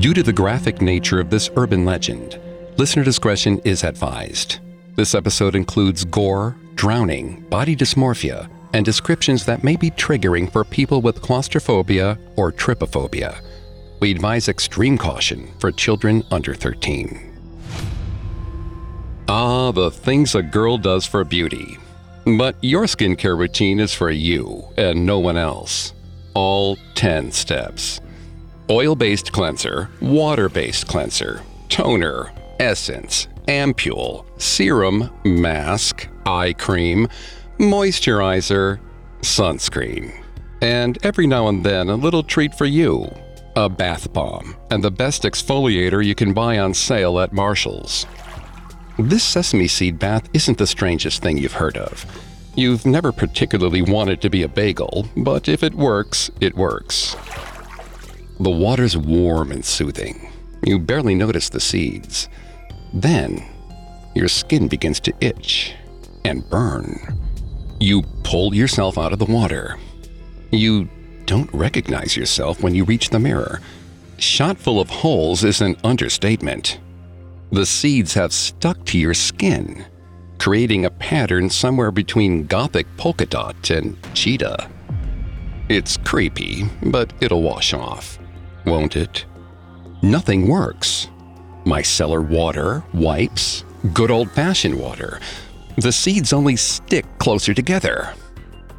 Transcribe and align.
Due 0.00 0.12
to 0.12 0.22
the 0.22 0.32
graphic 0.32 0.82
nature 0.82 1.20
of 1.20 1.30
this 1.30 1.48
urban 1.56 1.86
legend, 1.86 2.38
listener 2.76 3.02
discretion 3.02 3.58
is 3.64 3.82
advised. 3.82 4.58
This 4.94 5.14
episode 5.14 5.54
includes 5.54 6.04
gore, 6.04 6.54
drowning, 6.74 7.40
body 7.48 7.74
dysmorphia, 7.74 8.50
and 8.74 8.84
descriptions 8.84 9.46
that 9.46 9.64
may 9.64 9.74
be 9.74 9.90
triggering 9.90 10.52
for 10.52 10.64
people 10.64 11.00
with 11.00 11.22
claustrophobia 11.22 12.18
or 12.36 12.52
trypophobia. 12.52 13.40
We 14.00 14.10
advise 14.10 14.48
extreme 14.48 14.98
caution 14.98 15.50
for 15.60 15.72
children 15.72 16.24
under 16.30 16.52
13. 16.52 17.32
Ah, 19.28 19.70
the 19.70 19.90
things 19.90 20.34
a 20.34 20.42
girl 20.42 20.76
does 20.76 21.06
for 21.06 21.24
beauty. 21.24 21.78
But 22.36 22.56
your 22.60 22.84
skincare 22.84 23.38
routine 23.38 23.80
is 23.80 23.94
for 23.94 24.10
you 24.10 24.68
and 24.76 25.06
no 25.06 25.20
one 25.20 25.38
else. 25.38 25.94
All 26.34 26.76
10 26.96 27.32
steps 27.32 28.00
oil 28.70 28.94
based 28.94 29.32
cleanser, 29.32 29.88
water 30.00 30.48
based 30.48 30.86
cleanser, 30.86 31.42
toner, 31.68 32.32
essence, 32.58 33.28
ampule, 33.48 34.24
serum, 34.40 35.10
mask, 35.24 36.08
eye 36.24 36.52
cream, 36.52 37.08
moisturizer, 37.58 38.80
sunscreen. 39.20 40.22
And 40.60 40.98
every 41.04 41.26
now 41.26 41.48
and 41.48 41.64
then, 41.64 41.88
a 41.88 41.96
little 41.96 42.22
treat 42.22 42.54
for 42.54 42.66
you 42.66 43.10
a 43.56 43.70
bath 43.70 44.12
bomb, 44.12 44.54
and 44.70 44.84
the 44.84 44.90
best 44.90 45.22
exfoliator 45.22 46.04
you 46.04 46.14
can 46.14 46.34
buy 46.34 46.58
on 46.58 46.74
sale 46.74 47.18
at 47.18 47.32
Marshall's. 47.32 48.06
This 48.98 49.24
sesame 49.24 49.66
seed 49.66 49.98
bath 49.98 50.28
isn't 50.34 50.58
the 50.58 50.66
strangest 50.66 51.22
thing 51.22 51.38
you've 51.38 51.52
heard 51.52 51.78
of. 51.78 52.04
You've 52.54 52.84
never 52.84 53.12
particularly 53.12 53.80
wanted 53.80 54.20
to 54.22 54.30
be 54.30 54.42
a 54.42 54.48
bagel, 54.48 55.08
but 55.16 55.48
if 55.48 55.62
it 55.62 55.74
works, 55.74 56.30
it 56.40 56.54
works. 56.54 57.16
The 58.38 58.50
water's 58.50 58.96
warm 58.96 59.50
and 59.50 59.64
soothing. 59.64 60.30
You 60.64 60.78
barely 60.78 61.14
notice 61.14 61.48
the 61.48 61.60
seeds. 61.60 62.28
Then, 62.92 63.44
your 64.14 64.28
skin 64.28 64.68
begins 64.68 65.00
to 65.00 65.14
itch 65.20 65.74
and 66.24 66.48
burn. 66.50 67.18
You 67.80 68.02
pull 68.24 68.54
yourself 68.54 68.98
out 68.98 69.12
of 69.12 69.18
the 69.18 69.24
water. 69.24 69.78
You 70.50 70.88
don't 71.26 71.52
recognize 71.52 72.16
yourself 72.16 72.62
when 72.62 72.74
you 72.74 72.84
reach 72.84 73.10
the 73.10 73.18
mirror. 73.18 73.60
Shot 74.18 74.56
full 74.58 74.80
of 74.80 74.88
holes 74.88 75.44
is 75.44 75.60
an 75.60 75.76
understatement. 75.84 76.80
The 77.52 77.66
seeds 77.66 78.14
have 78.14 78.32
stuck 78.32 78.84
to 78.86 78.98
your 78.98 79.14
skin, 79.14 79.84
creating 80.38 80.84
a 80.84 80.90
pattern 80.90 81.50
somewhere 81.50 81.90
between 81.90 82.46
gothic 82.46 82.86
polka 82.96 83.26
dot 83.26 83.70
and 83.70 83.96
cheetah. 84.14 84.70
It's 85.68 85.96
creepy, 85.98 86.64
but 86.82 87.12
it'll 87.20 87.42
wash 87.42 87.72
off, 87.74 88.18
won't 88.66 88.96
it? 88.96 89.24
Nothing 90.02 90.48
works. 90.48 91.08
Micellar 91.64 92.26
water, 92.26 92.84
wipes, 92.92 93.64
good 93.92 94.10
old 94.10 94.30
fashioned 94.32 94.78
water. 94.78 95.20
The 95.76 95.92
seeds 95.92 96.32
only 96.32 96.56
stick 96.56 97.06
closer 97.18 97.54
together. 97.54 98.14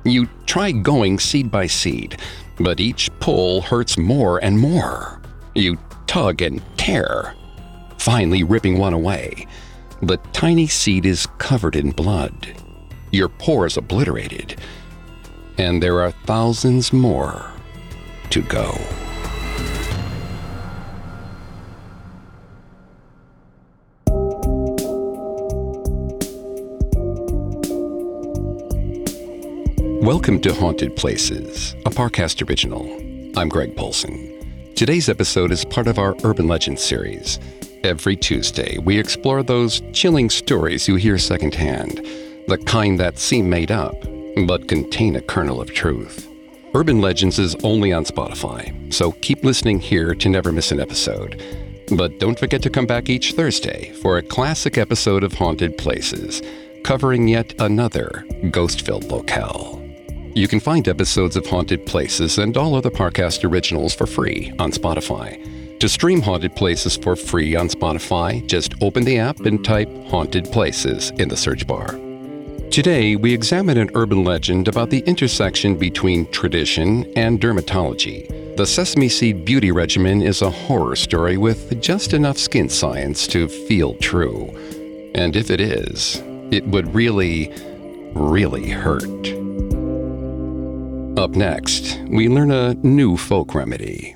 You 0.04 0.28
try 0.46 0.72
going 0.72 1.20
seed 1.20 1.52
by 1.52 1.68
seed, 1.68 2.20
but 2.60 2.80
each 2.80 3.10
pull 3.20 3.62
hurts 3.62 3.98
more 3.98 4.44
and 4.44 4.58
more. 4.58 5.22
You 5.54 5.78
tug 6.08 6.42
and 6.42 6.62
tear, 6.78 7.36
finally 7.98 8.44
ripping 8.44 8.78
one 8.78 8.94
away. 8.94 9.48
The 10.02 10.18
tiny 10.32 10.68
seed 10.68 11.06
is 11.06 11.28
covered 11.40 11.76
in 11.76 11.92
blood, 11.92 12.48
your 13.12 13.30
pores 13.30 13.78
obliterated, 13.78 14.60
and 15.58 15.82
there 15.82 16.02
are 16.02 16.12
thousands 16.12 16.94
more 16.94 17.52
to 18.30 18.42
go. 18.44 18.78
Welcome 30.08 30.40
to 30.44 30.54
Haunted 30.54 30.96
Places, 30.96 31.74
a 31.86 31.90
Parcast 31.90 32.48
original. 32.48 32.86
I'm 33.38 33.50
Greg 33.50 33.76
Polcyn. 33.76 34.74
Today's 34.74 35.10
episode 35.10 35.52
is 35.52 35.66
part 35.66 35.86
of 35.86 36.00
our 36.00 36.16
Urban 36.24 36.48
Legends 36.48 36.82
series. 36.82 37.40
Every 37.84 38.16
Tuesday, 38.16 38.78
we 38.78 38.98
explore 38.98 39.44
those 39.44 39.82
chilling 39.92 40.30
stories 40.30 40.88
you 40.88 40.96
hear 40.96 41.18
secondhand, 41.18 41.98
the 42.48 42.58
kind 42.58 42.98
that 43.02 43.20
seem 43.20 43.50
made 43.50 43.70
up, 43.70 44.02
but 44.46 44.70
contain 44.70 45.18
a 45.18 45.22
kernel 45.22 45.60
of 45.60 45.74
truth. 45.74 46.30
Urban 46.74 47.02
Legends 47.02 47.38
is 47.38 47.58
only 47.66 47.92
on 47.92 48.06
Spotify, 48.06 48.94
so 48.94 49.12
keep 49.12 49.44
listening 49.44 49.82
here 49.82 50.16
to 50.16 50.30
never 50.30 50.54
miss 50.54 50.72
an 50.72 50.80
episode. 50.80 51.44
But 51.98 52.18
don't 52.18 52.40
forget 52.40 52.62
to 52.62 52.70
come 52.70 52.86
back 52.86 53.10
each 53.10 53.34
Thursday 53.34 53.92
for 54.02 54.18
a 54.18 54.24
classic 54.24 54.78
episode 54.78 55.26
of 55.26 55.34
Haunted 55.34 55.78
Places, 55.78 56.42
covering 56.86 57.28
yet 57.28 57.54
another 57.60 58.26
ghost 58.52 58.86
filled 58.86 59.12
locale. 59.12 59.77
You 60.38 60.48
can 60.48 60.60
find 60.60 60.88
episodes 60.88 61.36
of 61.36 61.48
Haunted 61.48 61.88
Places 61.88 62.38
and 62.38 62.56
all 62.58 62.76
other 62.76 62.92
Parcast 62.92 63.44
originals 63.44 63.96
for 63.96 64.06
free 64.06 64.54
on 64.60 64.72
Spotify. 64.72 65.80
To 65.80 65.90
stream 65.90 66.22
Haunted 66.22 66.56
Places 66.56 66.96
for 66.96 67.16
free 67.16 67.56
on 67.56 67.70
Spotify, 67.70 68.46
just 68.46 68.76
open 68.80 69.04
the 69.04 69.18
app 69.18 69.40
and 69.40 69.66
type 69.66 69.90
Haunted 70.10 70.46
Places 70.52 71.10
in 71.18 71.28
the 71.28 71.36
search 71.36 71.66
bar. 71.66 72.00
Today, 72.70 73.16
we 73.16 73.34
examine 73.34 73.80
an 73.80 73.90
urban 73.96 74.24
legend 74.24 74.68
about 74.68 74.92
the 74.92 75.00
intersection 75.08 75.76
between 75.76 76.30
tradition 76.30 77.12
and 77.18 77.42
dermatology. 77.42 78.28
The 78.58 78.68
Sesame 78.68 79.10
Seed 79.10 79.44
Beauty 79.44 79.72
Regimen 79.72 80.22
is 80.22 80.44
a 80.44 80.52
horror 80.52 80.96
story 80.96 81.38
with 81.38 81.82
just 81.82 82.14
enough 82.14 82.38
skin 82.38 82.70
science 82.70 83.26
to 83.30 83.48
feel 83.48 83.96
true. 83.96 84.52
And 85.16 85.36
if 85.36 85.50
it 85.50 85.60
is, 85.60 86.22
it 86.52 86.64
would 86.68 86.94
really, 86.94 87.52
really 88.14 88.70
hurt. 88.70 89.47
Up 91.18 91.32
next, 91.32 92.00
we 92.10 92.30
learn 92.30 92.52
a 92.52 92.76
new 92.76 93.18
folk 93.18 93.56
remedy. 93.56 94.16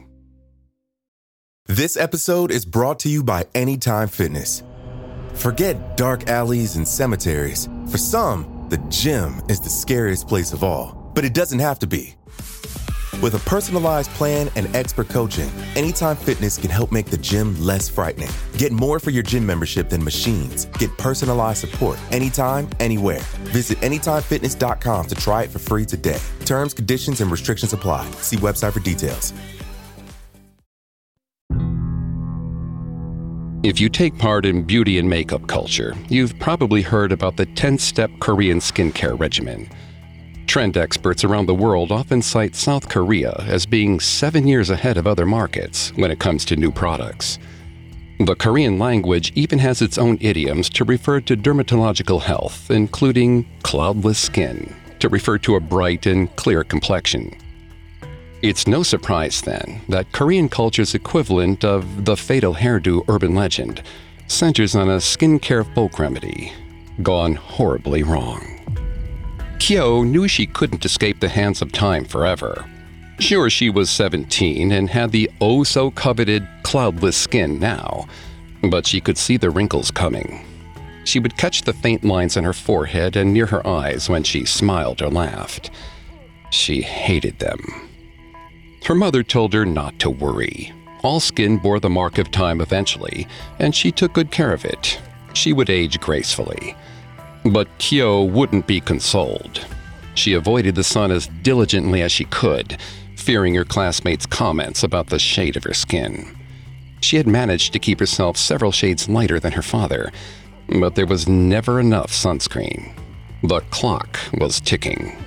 This 1.65 1.97
episode 1.97 2.51
is 2.51 2.63
brought 2.63 2.99
to 2.99 3.09
you 3.09 3.23
by 3.23 3.47
Anytime 3.55 4.07
Fitness. 4.07 4.61
Forget 5.33 5.97
dark 5.97 6.29
alleys 6.29 6.75
and 6.75 6.87
cemeteries. 6.87 7.67
For 7.89 7.97
some, 7.97 8.67
the 8.69 8.77
gym 8.89 9.41
is 9.49 9.59
the 9.59 9.69
scariest 9.69 10.27
place 10.27 10.53
of 10.53 10.63
all, 10.63 11.11
but 11.15 11.25
it 11.25 11.33
doesn't 11.33 11.57
have 11.57 11.79
to 11.79 11.87
be. 11.87 12.13
With 13.21 13.35
a 13.35 13.39
personalized 13.49 14.09
plan 14.11 14.49
and 14.55 14.75
expert 14.75 15.07
coaching, 15.09 15.51
Anytime 15.75 16.15
Fitness 16.15 16.57
can 16.57 16.71
help 16.71 16.91
make 16.91 17.05
the 17.05 17.17
gym 17.17 17.55
less 17.61 17.87
frightening. 17.87 18.29
Get 18.57 18.71
more 18.71 18.99
for 18.99 19.11
your 19.11 19.21
gym 19.21 19.45
membership 19.45 19.89
than 19.89 20.03
machines. 20.03 20.65
Get 20.79 20.95
personalized 20.97 21.59
support 21.59 21.99
anytime, 22.11 22.67
anywhere. 22.79 23.19
Visit 23.53 23.77
AnytimeFitness.com 23.81 25.05
to 25.05 25.15
try 25.15 25.43
it 25.43 25.51
for 25.51 25.59
free 25.59 25.85
today. 25.85 26.19
Terms, 26.45 26.73
conditions, 26.73 27.21
and 27.21 27.31
restrictions 27.31 27.73
apply. 27.73 28.09
See 28.21 28.37
website 28.37 28.73
for 28.73 28.79
details. 28.79 29.33
If 33.63 33.79
you 33.79 33.89
take 33.89 34.17
part 34.17 34.47
in 34.47 34.63
beauty 34.63 34.97
and 34.97 35.07
makeup 35.07 35.45
culture, 35.45 35.93
you've 36.09 36.37
probably 36.39 36.81
heard 36.81 37.11
about 37.11 37.37
the 37.37 37.45
10 37.45 37.77
step 37.77 38.09
Korean 38.19 38.57
skincare 38.57 39.19
regimen. 39.19 39.69
Trend 40.51 40.75
experts 40.75 41.23
around 41.23 41.45
the 41.45 41.55
world 41.55 41.93
often 41.93 42.21
cite 42.21 42.57
South 42.57 42.89
Korea 42.89 43.31
as 43.47 43.65
being 43.65 44.01
seven 44.01 44.45
years 44.45 44.69
ahead 44.69 44.97
of 44.97 45.07
other 45.07 45.25
markets 45.25 45.93
when 45.95 46.11
it 46.11 46.19
comes 46.19 46.43
to 46.43 46.57
new 46.57 46.73
products. 46.73 47.39
The 48.19 48.35
Korean 48.35 48.77
language 48.77 49.31
even 49.33 49.59
has 49.59 49.81
its 49.81 49.97
own 49.97 50.17
idioms 50.19 50.69
to 50.71 50.83
refer 50.83 51.21
to 51.21 51.37
dermatological 51.37 52.21
health, 52.21 52.69
including 52.69 53.47
cloudless 53.63 54.19
skin, 54.19 54.75
to 54.99 55.07
refer 55.07 55.37
to 55.37 55.55
a 55.55 55.61
bright 55.61 56.05
and 56.05 56.35
clear 56.35 56.65
complexion. 56.65 57.33
It's 58.41 58.67
no 58.67 58.83
surprise, 58.83 59.39
then, 59.39 59.79
that 59.87 60.11
Korean 60.11 60.49
culture's 60.49 60.93
equivalent 60.93 61.63
of 61.63 62.03
the 62.03 62.17
fatal 62.17 62.55
hairdo 62.55 63.05
urban 63.07 63.35
legend 63.35 63.83
centers 64.27 64.75
on 64.75 64.89
a 64.89 64.97
skincare 64.97 65.73
folk 65.73 65.97
remedy 65.97 66.51
gone 67.01 67.35
horribly 67.35 68.03
wrong. 68.03 68.50
Kyo 69.61 70.01
knew 70.01 70.27
she 70.27 70.47
couldn't 70.47 70.85
escape 70.85 71.19
the 71.19 71.29
hands 71.29 71.61
of 71.61 71.71
time 71.71 72.03
forever. 72.03 72.65
Sure, 73.19 73.47
she 73.47 73.69
was 73.69 73.91
17 73.91 74.71
and 74.71 74.89
had 74.89 75.11
the 75.11 75.29
oh 75.39 75.63
so 75.63 75.91
coveted 75.91 76.47
cloudless 76.63 77.15
skin 77.15 77.59
now, 77.59 78.07
but 78.63 78.87
she 78.87 78.99
could 78.99 79.19
see 79.19 79.37
the 79.37 79.51
wrinkles 79.51 79.91
coming. 79.91 80.43
She 81.03 81.19
would 81.19 81.37
catch 81.37 81.61
the 81.61 81.73
faint 81.73 82.03
lines 82.03 82.37
on 82.37 82.43
her 82.43 82.53
forehead 82.53 83.15
and 83.15 83.31
near 83.31 83.45
her 83.45 83.65
eyes 83.65 84.09
when 84.09 84.23
she 84.23 84.45
smiled 84.45 84.99
or 84.99 85.11
laughed. 85.11 85.69
She 86.49 86.81
hated 86.81 87.37
them. 87.37 87.59
Her 88.85 88.95
mother 88.95 89.21
told 89.21 89.53
her 89.53 89.63
not 89.63 89.99
to 89.99 90.09
worry. 90.09 90.73
All 91.03 91.19
skin 91.19 91.59
bore 91.59 91.79
the 91.79 91.87
mark 91.87 92.17
of 92.17 92.31
time 92.31 92.61
eventually, 92.61 93.27
and 93.59 93.75
she 93.75 93.91
took 93.91 94.13
good 94.13 94.31
care 94.31 94.53
of 94.53 94.65
it. 94.65 94.99
She 95.33 95.53
would 95.53 95.69
age 95.69 95.99
gracefully. 95.99 96.75
But 97.43 97.67
Kyo 97.77 98.23
wouldn't 98.23 98.67
be 98.67 98.79
consoled. 98.79 99.65
She 100.13 100.33
avoided 100.33 100.75
the 100.75 100.83
sun 100.83 101.11
as 101.11 101.27
diligently 101.41 102.01
as 102.01 102.11
she 102.11 102.25
could, 102.25 102.77
fearing 103.15 103.55
her 103.55 103.65
classmates' 103.65 104.25
comments 104.25 104.83
about 104.83 105.07
the 105.07 105.19
shade 105.19 105.55
of 105.55 105.63
her 105.63 105.73
skin. 105.73 106.37
She 107.01 107.17
had 107.17 107.27
managed 107.27 107.73
to 107.73 107.79
keep 107.79 107.99
herself 107.99 108.37
several 108.37 108.71
shades 108.71 109.09
lighter 109.09 109.39
than 109.39 109.53
her 109.53 109.61
father, 109.61 110.11
but 110.79 110.95
there 110.95 111.07
was 111.07 111.27
never 111.27 111.79
enough 111.79 112.11
sunscreen. 112.11 112.93
The 113.43 113.61
clock 113.71 114.19
was 114.35 114.59
ticking. 114.61 115.17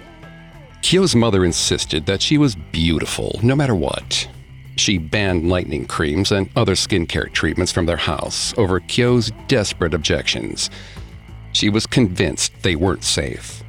Kyo's 0.82 1.16
mother 1.16 1.44
insisted 1.44 2.06
that 2.06 2.22
she 2.22 2.38
was 2.38 2.54
beautiful 2.54 3.40
no 3.42 3.56
matter 3.56 3.74
what. 3.74 4.28
She 4.76 4.98
banned 4.98 5.48
lightening 5.48 5.86
creams 5.86 6.30
and 6.30 6.48
other 6.56 6.74
skincare 6.74 7.32
treatments 7.32 7.72
from 7.72 7.86
their 7.86 7.96
house 7.96 8.52
over 8.56 8.80
Kyo's 8.80 9.32
desperate 9.48 9.94
objections. 9.94 10.70
She 11.54 11.68
was 11.70 11.86
convinced 11.86 12.52
they 12.62 12.74
weren't 12.74 13.04
safe. 13.04 13.62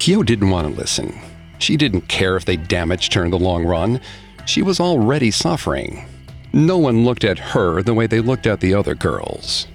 Kyo 0.00 0.24
didn't 0.24 0.50
want 0.50 0.66
to 0.68 0.80
listen. 0.80 1.16
She 1.60 1.76
didn't 1.76 2.08
care 2.08 2.36
if 2.36 2.44
they 2.44 2.56
damaged 2.56 3.14
her 3.14 3.24
in 3.24 3.30
the 3.30 3.38
long 3.38 3.64
run. 3.64 4.00
She 4.44 4.60
was 4.60 4.80
already 4.80 5.30
suffering. 5.30 6.06
No 6.52 6.78
one 6.78 7.04
looked 7.04 7.24
at 7.24 7.38
her 7.38 7.80
the 7.82 7.94
way 7.94 8.08
they 8.08 8.20
looked 8.20 8.48
at 8.48 8.60
the 8.60 8.74
other 8.74 8.94
girls. 8.96 9.68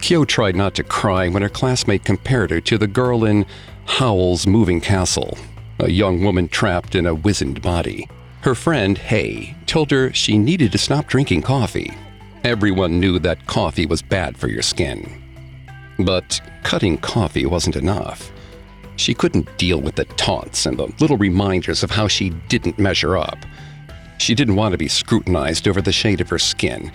Kyo 0.00 0.24
tried 0.24 0.56
not 0.56 0.74
to 0.74 0.82
cry 0.82 1.28
when 1.28 1.42
her 1.42 1.48
classmate 1.48 2.04
compared 2.04 2.50
her 2.50 2.60
to 2.62 2.76
the 2.76 2.86
girl 2.86 3.24
in 3.24 3.46
Howl's 3.86 4.46
Moving 4.46 4.80
Castle, 4.80 5.38
a 5.78 5.90
young 5.90 6.24
woman 6.24 6.48
trapped 6.48 6.96
in 6.96 7.06
a 7.06 7.14
wizened 7.14 7.62
body. 7.62 8.08
Her 8.40 8.56
friend, 8.56 8.98
Hay, 8.98 9.56
told 9.66 9.90
her 9.92 10.12
she 10.12 10.38
needed 10.38 10.72
to 10.72 10.78
stop 10.78 11.06
drinking 11.06 11.42
coffee. 11.42 11.92
Everyone 12.42 12.98
knew 12.98 13.18
that 13.20 13.46
coffee 13.46 13.86
was 13.86 14.02
bad 14.02 14.36
for 14.36 14.48
your 14.48 14.62
skin. 14.62 15.22
But 15.98 16.40
cutting 16.62 16.98
coffee 16.98 17.46
wasn't 17.46 17.76
enough. 17.76 18.30
She 18.96 19.14
couldn't 19.14 19.56
deal 19.58 19.80
with 19.80 19.94
the 19.94 20.04
taunts 20.04 20.66
and 20.66 20.78
the 20.78 20.92
little 21.00 21.16
reminders 21.16 21.82
of 21.82 21.90
how 21.90 22.08
she 22.08 22.30
didn't 22.48 22.78
measure 22.78 23.16
up. 23.16 23.38
She 24.18 24.34
didn't 24.34 24.56
want 24.56 24.72
to 24.72 24.78
be 24.78 24.88
scrutinized 24.88 25.68
over 25.68 25.80
the 25.80 25.92
shade 25.92 26.20
of 26.20 26.28
her 26.30 26.38
skin 26.38 26.90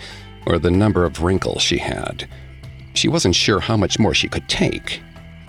or 0.46 0.58
the 0.58 0.70
number 0.70 1.04
of 1.04 1.22
wrinkles 1.22 1.62
she 1.62 1.78
had. 1.78 2.28
She 2.94 3.08
wasn't 3.08 3.34
sure 3.34 3.60
how 3.60 3.76
much 3.76 3.98
more 3.98 4.14
she 4.14 4.28
could 4.28 4.48
take. 4.48 5.00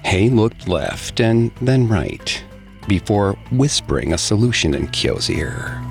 Hay 0.04 0.30
looked 0.30 0.68
left 0.68 1.20
and 1.20 1.52
then 1.62 1.88
right 1.88 2.44
before 2.88 3.34
whispering 3.52 4.14
a 4.14 4.18
solution 4.18 4.74
in 4.74 4.88
Kyo's 4.88 5.30
ear. 5.30 5.82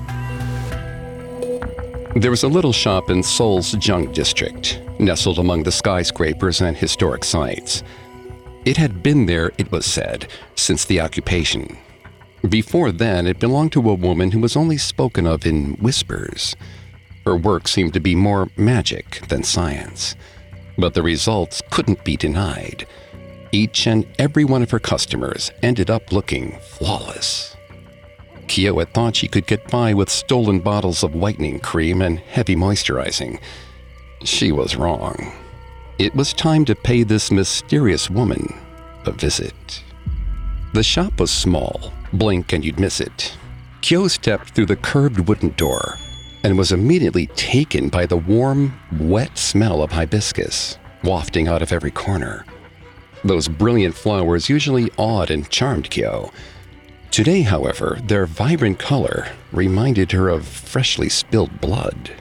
There 2.15 2.31
was 2.31 2.43
a 2.43 2.47
little 2.47 2.71
shop 2.71 3.09
in 3.09 3.21
Seoul's 3.21 3.75
Jung 3.85 4.11
district, 4.13 4.81
nestled 4.99 5.39
among 5.39 5.63
the 5.63 5.71
skyscrapers 5.71 6.61
and 6.61 6.75
historic 6.75 7.23
sites. 7.23 7.83
It 8.65 8.77
had 8.77 9.03
been 9.03 9.25
there, 9.25 9.51
it 9.57 9.71
was 9.71 9.85
said, 9.85 10.27
since 10.55 10.85
the 10.85 11.01
occupation. 11.01 11.77
Before 12.49 12.91
then, 12.91 13.27
it 13.27 13.39
belonged 13.39 13.71
to 13.73 13.89
a 13.89 13.93
woman 13.93 14.31
who 14.31 14.39
was 14.39 14.55
only 14.55 14.77
spoken 14.77 15.25
of 15.25 15.45
in 15.45 15.73
whispers. 15.75 16.55
Her 17.25 17.35
work 17.35 17.67
seemed 17.67 17.93
to 17.93 17.99
be 17.99 18.15
more 18.15 18.49
magic 18.55 19.21
than 19.27 19.43
science, 19.43 20.15
but 20.77 20.93
the 20.93 21.03
results 21.03 21.61
couldn't 21.71 22.03
be 22.03 22.17
denied. 22.17 22.85
Each 23.51 23.87
and 23.87 24.05
every 24.19 24.45
one 24.45 24.61
of 24.61 24.71
her 24.71 24.79
customers 24.79 25.51
ended 25.63 25.89
up 25.89 26.11
looking 26.11 26.59
flawless. 26.59 27.55
Kyo 28.47 28.77
had 28.79 28.93
thought 28.93 29.15
she 29.15 29.27
could 29.27 29.47
get 29.47 29.67
by 29.69 29.93
with 29.93 30.09
stolen 30.09 30.59
bottles 30.59 31.03
of 31.03 31.15
whitening 31.15 31.59
cream 31.59 32.01
and 32.01 32.19
heavy 32.19 32.55
moisturizing. 32.55 33.39
She 34.23 34.51
was 34.51 34.75
wrong. 34.75 35.33
It 35.99 36.15
was 36.15 36.33
time 36.33 36.65
to 36.65 36.75
pay 36.75 37.03
this 37.03 37.31
mysterious 37.31 38.09
woman 38.09 38.53
a 39.05 39.11
visit. 39.11 39.83
The 40.73 40.83
shop 40.83 41.19
was 41.19 41.31
small. 41.31 41.93
Blink 42.11 42.53
and 42.53 42.65
you'd 42.65 42.79
miss 42.79 42.99
it. 42.99 43.37
Kyo 43.81 44.07
stepped 44.07 44.49
through 44.49 44.65
the 44.65 44.75
curved 44.75 45.27
wooden 45.27 45.49
door 45.49 45.97
and 46.43 46.57
was 46.57 46.71
immediately 46.71 47.27
taken 47.27 47.89
by 47.89 48.05
the 48.05 48.17
warm, 48.17 48.79
wet 48.99 49.37
smell 49.37 49.83
of 49.83 49.91
hibiscus 49.91 50.77
wafting 51.05 51.47
out 51.47 51.61
of 51.61 51.71
every 51.71 51.91
corner. 51.91 52.45
Those 53.23 53.47
brilliant 53.47 53.95
flowers 53.95 54.49
usually 54.49 54.91
awed 54.97 55.31
and 55.31 55.49
charmed 55.49 55.89
Kyo. 55.89 56.31
Today, 57.11 57.41
however, 57.41 57.99
their 58.03 58.25
vibrant 58.25 58.79
color 58.79 59.27
reminded 59.51 60.11
her 60.11 60.27
of 60.29 60.45
freshly 60.47 61.07
spilled 61.07 61.61
blood. 61.61 62.11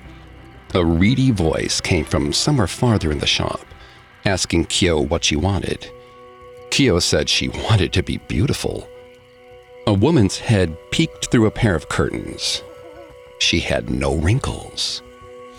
A 0.76 0.84
reedy 0.84 1.30
voice 1.30 1.80
came 1.80 2.04
from 2.04 2.32
somewhere 2.32 2.66
farther 2.66 3.12
in 3.12 3.20
the 3.20 3.28
shop, 3.28 3.64
asking 4.24 4.64
Kyo 4.64 5.00
what 5.00 5.22
she 5.22 5.36
wanted. 5.36 5.88
Kyo 6.70 6.98
said 6.98 7.28
she 7.28 7.48
wanted 7.48 7.92
to 7.92 8.02
be 8.02 8.16
beautiful. 8.16 8.88
A 9.86 9.94
woman's 9.94 10.38
head 10.38 10.76
peeked 10.90 11.30
through 11.30 11.46
a 11.46 11.52
pair 11.52 11.76
of 11.76 11.88
curtains. 11.88 12.64
She 13.38 13.60
had 13.60 13.88
no 13.88 14.16
wrinkles. 14.16 15.00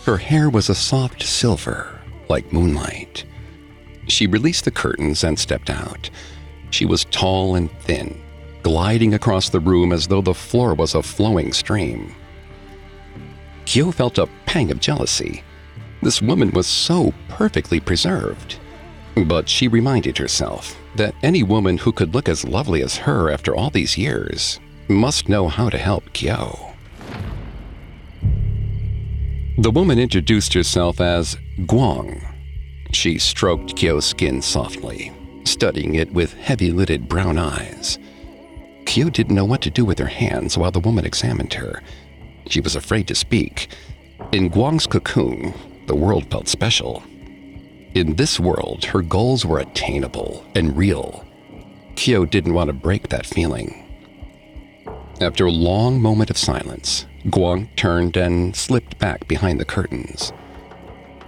Her 0.04 0.18
hair 0.18 0.50
was 0.50 0.70
a 0.70 0.76
soft 0.76 1.24
silver, 1.24 2.02
like 2.28 2.52
moonlight. 2.52 3.24
She 4.08 4.28
released 4.28 4.66
the 4.66 4.72
curtains 4.72 5.24
and 5.24 5.40
stepped 5.40 5.70
out. 5.70 6.10
She 6.72 6.86
was 6.86 7.06
tall 7.06 7.56
and 7.56 7.72
thin, 7.84 8.22
gliding 8.64 9.14
across 9.14 9.48
the 9.48 9.62
room 9.62 9.94
as 9.94 10.08
though 10.08 10.22
the 10.22 10.34
floor 10.34 10.74
was 10.74 10.94
a 10.94 11.02
flowing 11.02 11.54
stream. 11.54 12.14
Kyo 13.76 13.92
felt 13.92 14.18
a 14.18 14.30
pang 14.46 14.72
of 14.72 14.80
jealousy. 14.80 15.44
This 16.02 16.22
woman 16.22 16.50
was 16.52 16.66
so 16.66 17.14
perfectly 17.28 17.82
preserved. 17.82 18.56
But 19.26 19.50
she 19.50 19.68
reminded 19.68 20.18
herself 20.18 20.80
that 20.96 21.14
any 21.22 21.44
woman 21.44 21.78
who 21.78 21.92
could 21.92 22.14
look 22.14 22.30
as 22.30 22.48
lovely 22.48 22.82
as 22.82 22.96
her 22.96 23.30
after 23.30 23.54
all 23.54 23.70
these 23.70 23.98
years 23.98 24.62
must 24.88 25.28
know 25.28 25.50
how 25.50 25.70
to 25.70 25.78
help 25.78 26.14
Kyo. 26.14 26.74
The 29.58 29.72
woman 29.72 30.00
introduced 30.00 30.54
herself 30.54 31.02
as 31.02 31.36
Guang. 31.66 32.26
She 32.94 33.20
stroked 33.20 33.76
Kyo's 33.76 34.06
skin 34.06 34.42
softly, 34.42 35.12
studying 35.44 35.96
it 35.96 36.14
with 36.14 36.34
heavy 36.36 36.72
lidded 36.72 37.10
brown 37.10 37.38
eyes. 37.38 38.00
Kyo 38.86 39.10
didn't 39.10 39.36
know 39.36 39.44
what 39.44 39.62
to 39.64 39.70
do 39.70 39.84
with 39.84 40.00
her 40.00 40.06
hands 40.06 40.58
while 40.58 40.72
the 40.72 40.80
woman 40.80 41.06
examined 41.06 41.56
her. 41.56 41.84
She 42.48 42.62
was 42.62 42.76
afraid 42.76 43.08
to 43.08 43.16
speak. 43.16 43.70
In 44.32 44.50
Guang's 44.50 44.88
cocoon, 44.88 45.54
the 45.88 45.96
world 45.96 46.30
felt 46.30 46.48
special. 46.48 47.04
In 47.94 48.16
this 48.16 48.40
world, 48.40 48.86
her 48.86 49.02
goals 49.02 49.46
were 49.46 49.60
attainable 49.60 50.46
and 50.56 50.76
real. 50.76 51.26
Kyo 51.96 52.26
didn't 52.26 52.54
want 52.54 52.68
to 52.68 52.74
break 52.74 53.10
that 53.10 53.26
feeling. 53.26 53.82
After 55.22 55.46
a 55.46 55.52
long 55.52 56.02
moment 56.02 56.30
of 56.30 56.38
silence, 56.38 57.06
Guang 57.28 57.74
turned 57.78 58.18
and 58.18 58.56
slipped 58.56 59.00
back 59.00 59.28
behind 59.28 59.60
the 59.60 59.66
curtains. 59.66 60.34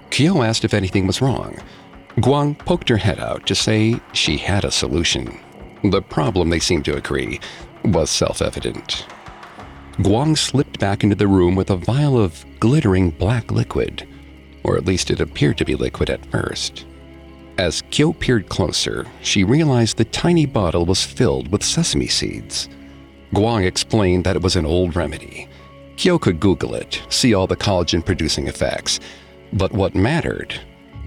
Kyo 0.09 0.41
asked 0.43 0.65
if 0.65 0.73
anything 0.73 1.07
was 1.07 1.21
wrong. 1.21 1.57
Guang 2.17 2.57
poked 2.57 2.89
her 2.89 2.97
head 2.97 3.19
out 3.19 3.45
to 3.47 3.55
say 3.55 3.99
she 4.11 4.37
had 4.37 4.65
a 4.65 4.71
solution. 4.71 5.39
The 5.83 6.01
problem, 6.01 6.49
they 6.49 6.59
seemed 6.59 6.85
to 6.85 6.97
agree, 6.97 7.39
was 7.85 8.09
self 8.09 8.41
evident. 8.41 9.05
Guang 9.99 10.37
slipped 10.37 10.79
back 10.79 11.03
into 11.03 11.15
the 11.15 11.27
room 11.27 11.55
with 11.55 11.71
a 11.71 11.75
vial 11.75 12.19
of 12.19 12.45
glittering 12.59 13.09
black 13.09 13.51
liquid, 13.51 14.07
or 14.63 14.77
at 14.77 14.85
least 14.85 15.09
it 15.09 15.19
appeared 15.19 15.57
to 15.57 15.65
be 15.65 15.73
liquid 15.73 16.11
at 16.11 16.23
first. 16.27 16.85
As 17.57 17.81
Kyo 17.89 18.13
peered 18.13 18.47
closer, 18.47 19.07
she 19.23 19.43
realized 19.43 19.97
the 19.97 20.05
tiny 20.05 20.45
bottle 20.45 20.85
was 20.85 21.03
filled 21.03 21.51
with 21.51 21.63
sesame 21.63 22.05
seeds. 22.05 22.69
Guang 23.33 23.65
explained 23.65 24.23
that 24.23 24.35
it 24.35 24.43
was 24.43 24.55
an 24.55 24.67
old 24.67 24.95
remedy. 24.95 25.47
Kyo 25.95 26.19
could 26.19 26.39
Google 26.39 26.75
it, 26.75 27.01
see 27.09 27.33
all 27.33 27.47
the 27.47 27.55
collagen 27.55 28.05
producing 28.05 28.47
effects, 28.47 28.99
but 29.51 29.71
what 29.71 29.95
mattered 29.95 30.53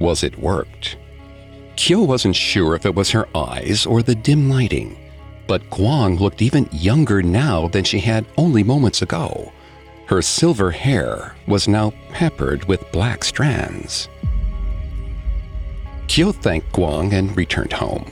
was 0.01 0.25
it 0.25 0.37
worked. 0.37 0.97
Kyo 1.77 2.03
wasn't 2.03 2.35
sure 2.35 2.75
if 2.75 2.85
it 2.85 2.97
was 2.97 3.11
her 3.11 3.29
eyes 3.37 3.87
or 3.87 4.03
the 4.03 4.17
dim 4.17 4.51
lighting 4.51 4.97
but 5.51 5.69
Guang 5.69 6.21
looked 6.21 6.43
even 6.43 6.69
younger 6.71 7.25
now 7.25 7.67
than 7.67 7.83
she 7.83 7.99
had 7.99 8.25
only 8.37 8.63
moments 8.63 9.03
ago. 9.03 9.53
Her 10.07 10.23
silver 10.23 10.71
hair 10.71 11.35
was 11.49 11.67
now 11.67 11.93
peppered 12.13 12.67
with 12.67 12.93
black 12.93 13.25
strands. 13.25 14.09
Kyo 16.07 16.31
thanked 16.31 16.71
Guang 16.71 17.13
and 17.13 17.37
returned 17.37 17.73
home. 17.73 18.09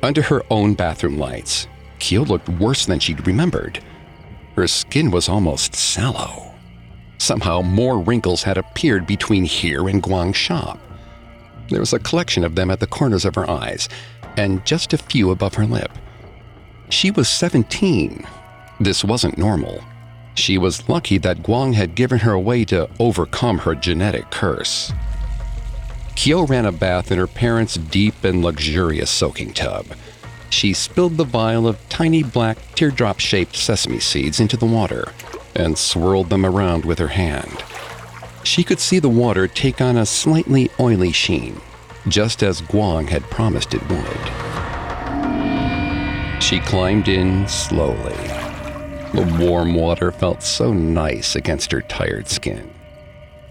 Under 0.00 0.22
her 0.22 0.44
own 0.48 0.74
bathroom 0.74 1.18
lights, 1.18 1.66
Kyo 1.98 2.22
looked 2.22 2.48
worse 2.48 2.86
than 2.86 3.00
she'd 3.00 3.26
remembered. 3.26 3.82
Her 4.54 4.68
skin 4.68 5.10
was 5.10 5.28
almost 5.28 5.74
sallow. 5.74 6.54
Somehow 7.18 7.62
more 7.62 7.98
wrinkles 7.98 8.44
had 8.44 8.58
appeared 8.58 9.08
between 9.08 9.42
here 9.42 9.88
and 9.88 10.00
Guang's 10.00 10.36
shop. 10.36 10.78
There 11.68 11.80
was 11.80 11.92
a 11.92 11.98
collection 11.98 12.44
of 12.44 12.54
them 12.54 12.70
at 12.70 12.78
the 12.78 12.86
corners 12.86 13.24
of 13.24 13.34
her 13.34 13.50
eyes, 13.50 13.88
and 14.36 14.64
just 14.64 14.92
a 14.92 14.98
few 14.98 15.32
above 15.32 15.54
her 15.54 15.66
lip. 15.66 15.90
She 16.94 17.10
was 17.10 17.28
17. 17.28 18.24
This 18.78 19.02
wasn't 19.04 19.36
normal. 19.36 19.82
She 20.36 20.58
was 20.58 20.88
lucky 20.88 21.18
that 21.18 21.42
Guang 21.42 21.74
had 21.74 21.96
given 21.96 22.20
her 22.20 22.30
a 22.30 22.40
way 22.40 22.64
to 22.66 22.88
overcome 23.00 23.58
her 23.58 23.74
genetic 23.74 24.30
curse. 24.30 24.92
Kyo 26.14 26.46
ran 26.46 26.66
a 26.66 26.70
bath 26.70 27.10
in 27.10 27.18
her 27.18 27.26
parents' 27.26 27.74
deep 27.74 28.22
and 28.22 28.44
luxurious 28.44 29.10
soaking 29.10 29.54
tub. 29.54 29.86
She 30.50 30.72
spilled 30.72 31.16
the 31.16 31.24
vial 31.24 31.66
of 31.66 31.80
tiny 31.88 32.22
black 32.22 32.58
teardrop 32.76 33.18
shaped 33.18 33.56
sesame 33.56 33.98
seeds 33.98 34.38
into 34.38 34.56
the 34.56 34.64
water 34.64 35.12
and 35.56 35.76
swirled 35.76 36.30
them 36.30 36.46
around 36.46 36.84
with 36.84 37.00
her 37.00 37.08
hand. 37.08 37.64
she 38.44 38.62
could 38.62 38.78
see 38.78 39.00
the 39.00 39.08
water 39.08 39.48
take 39.48 39.80
on 39.80 39.96
a 39.96 40.06
slightly 40.06 40.70
oily 40.78 41.10
sheen, 41.10 41.60
just 42.06 42.44
as 42.44 42.62
Guang 42.62 43.08
had 43.08 43.24
promised 43.24 43.74
it 43.74 43.86
would. 43.88 44.53
She 46.44 46.60
climbed 46.60 47.08
in 47.08 47.48
slowly. 47.48 48.12
The 49.14 49.36
warm 49.40 49.74
water 49.74 50.12
felt 50.12 50.42
so 50.42 50.74
nice 50.74 51.36
against 51.36 51.72
her 51.72 51.80
tired 51.80 52.28
skin. 52.28 52.70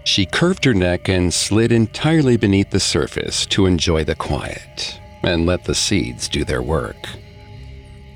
She 0.04 0.26
curved 0.26 0.64
her 0.64 0.74
neck 0.74 1.08
and 1.08 1.34
slid 1.34 1.72
entirely 1.72 2.36
beneath 2.36 2.70
the 2.70 2.78
surface 2.78 3.46
to 3.46 3.66
enjoy 3.66 4.04
the 4.04 4.14
quiet 4.14 5.00
and 5.24 5.44
let 5.44 5.64
the 5.64 5.74
seeds 5.74 6.28
do 6.28 6.44
their 6.44 6.62
work. 6.62 7.08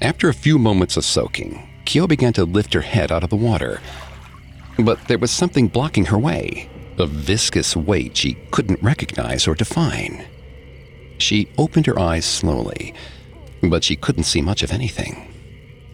After 0.00 0.28
a 0.28 0.32
few 0.32 0.60
moments 0.60 0.96
of 0.96 1.04
soaking, 1.04 1.68
Kyo 1.84 2.06
began 2.06 2.32
to 2.34 2.44
lift 2.44 2.72
her 2.72 2.82
head 2.82 3.10
out 3.10 3.24
of 3.24 3.30
the 3.30 3.36
water. 3.36 3.80
But 4.78 5.08
there 5.08 5.18
was 5.18 5.32
something 5.32 5.66
blocking 5.66 6.04
her 6.04 6.18
way, 6.18 6.70
a 6.98 7.06
viscous 7.06 7.74
weight 7.74 8.16
she 8.16 8.38
couldn't 8.52 8.80
recognize 8.80 9.48
or 9.48 9.56
define. 9.56 10.24
She 11.18 11.48
opened 11.58 11.86
her 11.86 11.98
eyes 11.98 12.24
slowly, 12.24 12.94
but 13.62 13.84
she 13.84 13.96
couldn't 13.96 14.24
see 14.24 14.40
much 14.40 14.62
of 14.62 14.72
anything. 14.72 15.32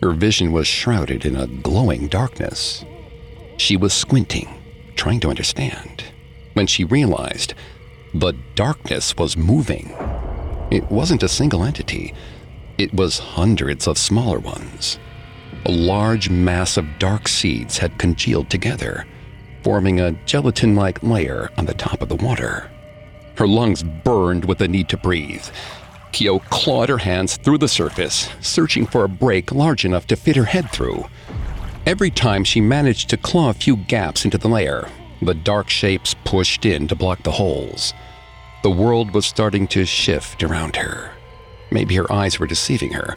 Her 0.02 0.12
vision 0.12 0.52
was 0.52 0.66
shrouded 0.66 1.24
in 1.24 1.36
a 1.36 1.46
glowing 1.46 2.08
darkness. 2.08 2.84
She 3.56 3.76
was 3.76 3.92
squinting, 3.94 4.48
trying 4.96 5.20
to 5.20 5.30
understand, 5.30 6.04
when 6.54 6.66
she 6.66 6.84
realized 6.84 7.54
the 8.12 8.34
darkness 8.54 9.16
was 9.16 9.36
moving. 9.36 9.94
It 10.70 10.90
wasn't 10.90 11.22
a 11.22 11.28
single 11.28 11.64
entity, 11.64 12.14
it 12.76 12.92
was 12.92 13.18
hundreds 13.18 13.86
of 13.86 13.98
smaller 13.98 14.38
ones. 14.38 14.98
A 15.66 15.70
large 15.70 16.28
mass 16.28 16.76
of 16.76 16.98
dark 16.98 17.28
seeds 17.28 17.78
had 17.78 17.98
congealed 17.98 18.50
together, 18.50 19.06
forming 19.62 20.00
a 20.00 20.12
gelatin 20.26 20.74
like 20.74 21.02
layer 21.02 21.50
on 21.56 21.66
the 21.66 21.74
top 21.74 22.02
of 22.02 22.08
the 22.08 22.16
water. 22.16 22.70
Her 23.36 23.46
lungs 23.46 23.82
burned 23.82 24.44
with 24.44 24.58
the 24.58 24.68
need 24.68 24.88
to 24.90 24.96
breathe. 24.96 25.46
Kyo 26.14 26.38
clawed 26.38 26.90
her 26.90 26.98
hands 26.98 27.36
through 27.38 27.58
the 27.58 27.66
surface, 27.66 28.28
searching 28.40 28.86
for 28.86 29.02
a 29.02 29.08
break 29.08 29.50
large 29.50 29.84
enough 29.84 30.06
to 30.06 30.16
fit 30.16 30.36
her 30.36 30.44
head 30.44 30.70
through. 30.70 31.04
Every 31.86 32.10
time 32.10 32.44
she 32.44 32.60
managed 32.60 33.10
to 33.10 33.16
claw 33.16 33.50
a 33.50 33.54
few 33.54 33.76
gaps 33.76 34.24
into 34.24 34.38
the 34.38 34.48
layer, 34.48 34.88
the 35.20 35.34
dark 35.34 35.68
shapes 35.68 36.14
pushed 36.24 36.64
in 36.64 36.86
to 36.86 36.94
block 36.94 37.24
the 37.24 37.32
holes. 37.32 37.92
The 38.62 38.70
world 38.70 39.12
was 39.12 39.26
starting 39.26 39.66
to 39.68 39.84
shift 39.84 40.44
around 40.44 40.76
her. 40.76 41.10
Maybe 41.72 41.96
her 41.96 42.10
eyes 42.12 42.38
were 42.38 42.46
deceiving 42.46 42.92
her, 42.92 43.16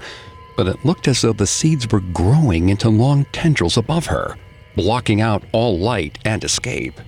but 0.57 0.67
it 0.67 0.83
looked 0.83 1.07
as 1.07 1.21
though 1.21 1.33
the 1.33 1.45
seeds 1.45 1.87
were 1.91 1.99
growing 1.99 2.69
into 2.69 2.89
long 2.89 3.25
tendrils 3.31 3.77
above 3.77 4.07
her, 4.07 4.37
blocking 4.75 5.21
out 5.21 5.43
all 5.51 5.77
light 5.77 6.17
and 6.25 6.43
escape. 6.43 6.99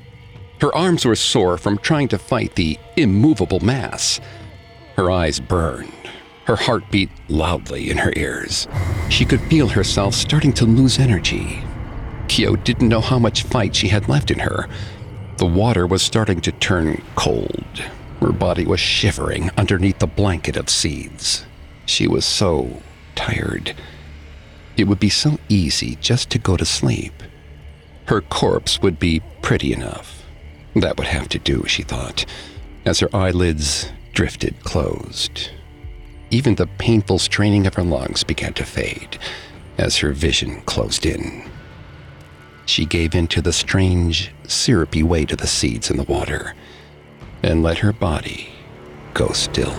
Her 0.62 0.74
arms 0.76 1.04
were 1.04 1.16
sore 1.16 1.58
from 1.58 1.80
trying 1.80 2.10
to 2.10 2.20
fight 2.20 2.54
the 2.54 2.78
immovable 2.96 3.60
mass. 3.62 4.20
Her 5.00 5.12
eyes 5.12 5.40
burned. 5.40 5.94
Her 6.44 6.58
heart 6.58 6.92
beat 6.92 7.10
loudly 7.30 7.90
in 7.90 8.00
her 8.00 8.12
ears. 8.18 8.68
She 9.08 9.24
could 9.24 9.40
feel 9.44 9.70
herself 9.70 10.14
starting 10.14 10.52
to 10.56 10.66
lose 10.66 11.00
energy. 11.00 11.64
Kyo 12.28 12.58
didn't 12.58 12.90
know 12.90 13.00
how 13.00 13.18
much 13.18 13.44
fight 13.44 13.74
she 13.74 13.88
had 13.88 14.10
left 14.10 14.30
in 14.30 14.40
her. 14.40 14.68
The 15.38 15.46
water 15.46 15.88
was 15.88 16.02
starting 16.02 16.42
to 16.42 16.52
turn 16.52 17.02
cold. 17.16 17.82
Her 18.20 18.34
body 18.34 18.66
was 18.66 18.82
shivering 18.82 19.52
underneath 19.56 20.00
the 20.00 20.06
blanket 20.06 20.58
of 20.58 20.70
seeds. 20.70 21.46
She 21.86 22.06
was 22.06 22.26
so 22.26 22.82
tired. 23.16 23.78
It 24.76 24.84
would 24.84 25.00
be 25.00 25.08
so 25.08 25.40
easy 25.48 25.96
just 26.02 26.30
to 26.32 26.40
go 26.40 26.58
to 26.58 26.66
sleep. 26.66 27.24
Her 28.08 28.20
corpse 28.20 28.82
would 28.82 29.00
be 29.00 29.22
pretty 29.42 29.72
enough. 29.72 30.26
That 30.76 30.98
would 30.98 31.08
have 31.08 31.30
to 31.30 31.40
do, 31.40 31.64
she 31.68 31.84
thought, 31.84 32.26
as 32.86 33.00
her 33.00 33.16
eyelids 33.16 33.94
drifted 34.20 34.62
closed. 34.66 35.50
Even 36.30 36.54
the 36.56 36.68
painful 36.78 37.18
straining 37.18 37.66
of 37.66 37.74
her 37.76 37.84
lungs 37.84 38.22
began 38.22 38.52
to 38.52 38.66
fade 38.66 39.18
as 39.78 39.96
her 39.96 40.12
vision 40.12 40.60
closed 40.64 41.06
in. 41.06 41.50
She 42.66 42.84
gave 42.84 43.16
in 43.16 43.28
to 43.30 43.42
the 43.42 43.54
strange, 43.54 44.34
syrupy 44.46 45.04
weight 45.04 45.32
of 45.32 45.38
the 45.38 45.48
seeds 45.48 45.90
in 45.90 45.96
the 45.96 46.04
water 46.04 46.54
and 47.44 47.64
let 47.64 47.78
her 47.78 47.94
body 47.94 48.50
go 49.14 49.30
still. 49.30 49.74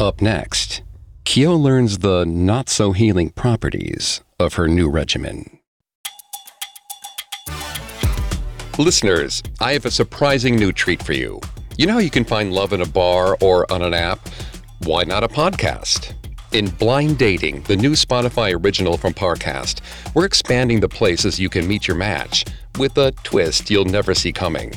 Up 0.00 0.20
next, 0.20 0.82
Kyo 1.22 1.54
learns 1.54 1.98
the 1.98 2.24
not 2.24 2.68
so 2.68 2.90
healing 2.90 3.30
properties 3.30 4.20
of 4.40 4.54
her 4.54 4.66
new 4.66 4.90
regimen. 4.90 5.60
Listeners, 8.78 9.44
I 9.60 9.74
have 9.74 9.86
a 9.86 9.92
surprising 9.92 10.56
new 10.56 10.72
treat 10.72 11.00
for 11.00 11.12
you. 11.12 11.40
You 11.78 11.86
know 11.86 11.92
how 11.92 11.98
you 12.00 12.10
can 12.10 12.24
find 12.24 12.52
love 12.52 12.72
in 12.72 12.80
a 12.80 12.86
bar 12.86 13.36
or 13.40 13.70
on 13.72 13.82
an 13.82 13.94
app? 13.94 14.18
Why 14.80 15.04
not 15.04 15.22
a 15.22 15.28
podcast? 15.28 16.12
In 16.50 16.70
Blind 16.70 17.18
Dating, 17.18 17.62
the 17.62 17.76
new 17.76 17.92
Spotify 17.92 18.60
original 18.60 18.96
from 18.96 19.14
Parcast, 19.14 19.80
we're 20.12 20.24
expanding 20.24 20.80
the 20.80 20.88
places 20.88 21.38
you 21.38 21.48
can 21.48 21.68
meet 21.68 21.86
your 21.86 21.96
match 21.96 22.44
with 22.80 22.98
a 22.98 23.12
twist 23.22 23.70
you'll 23.70 23.84
never 23.84 24.12
see 24.12 24.32
coming. 24.32 24.72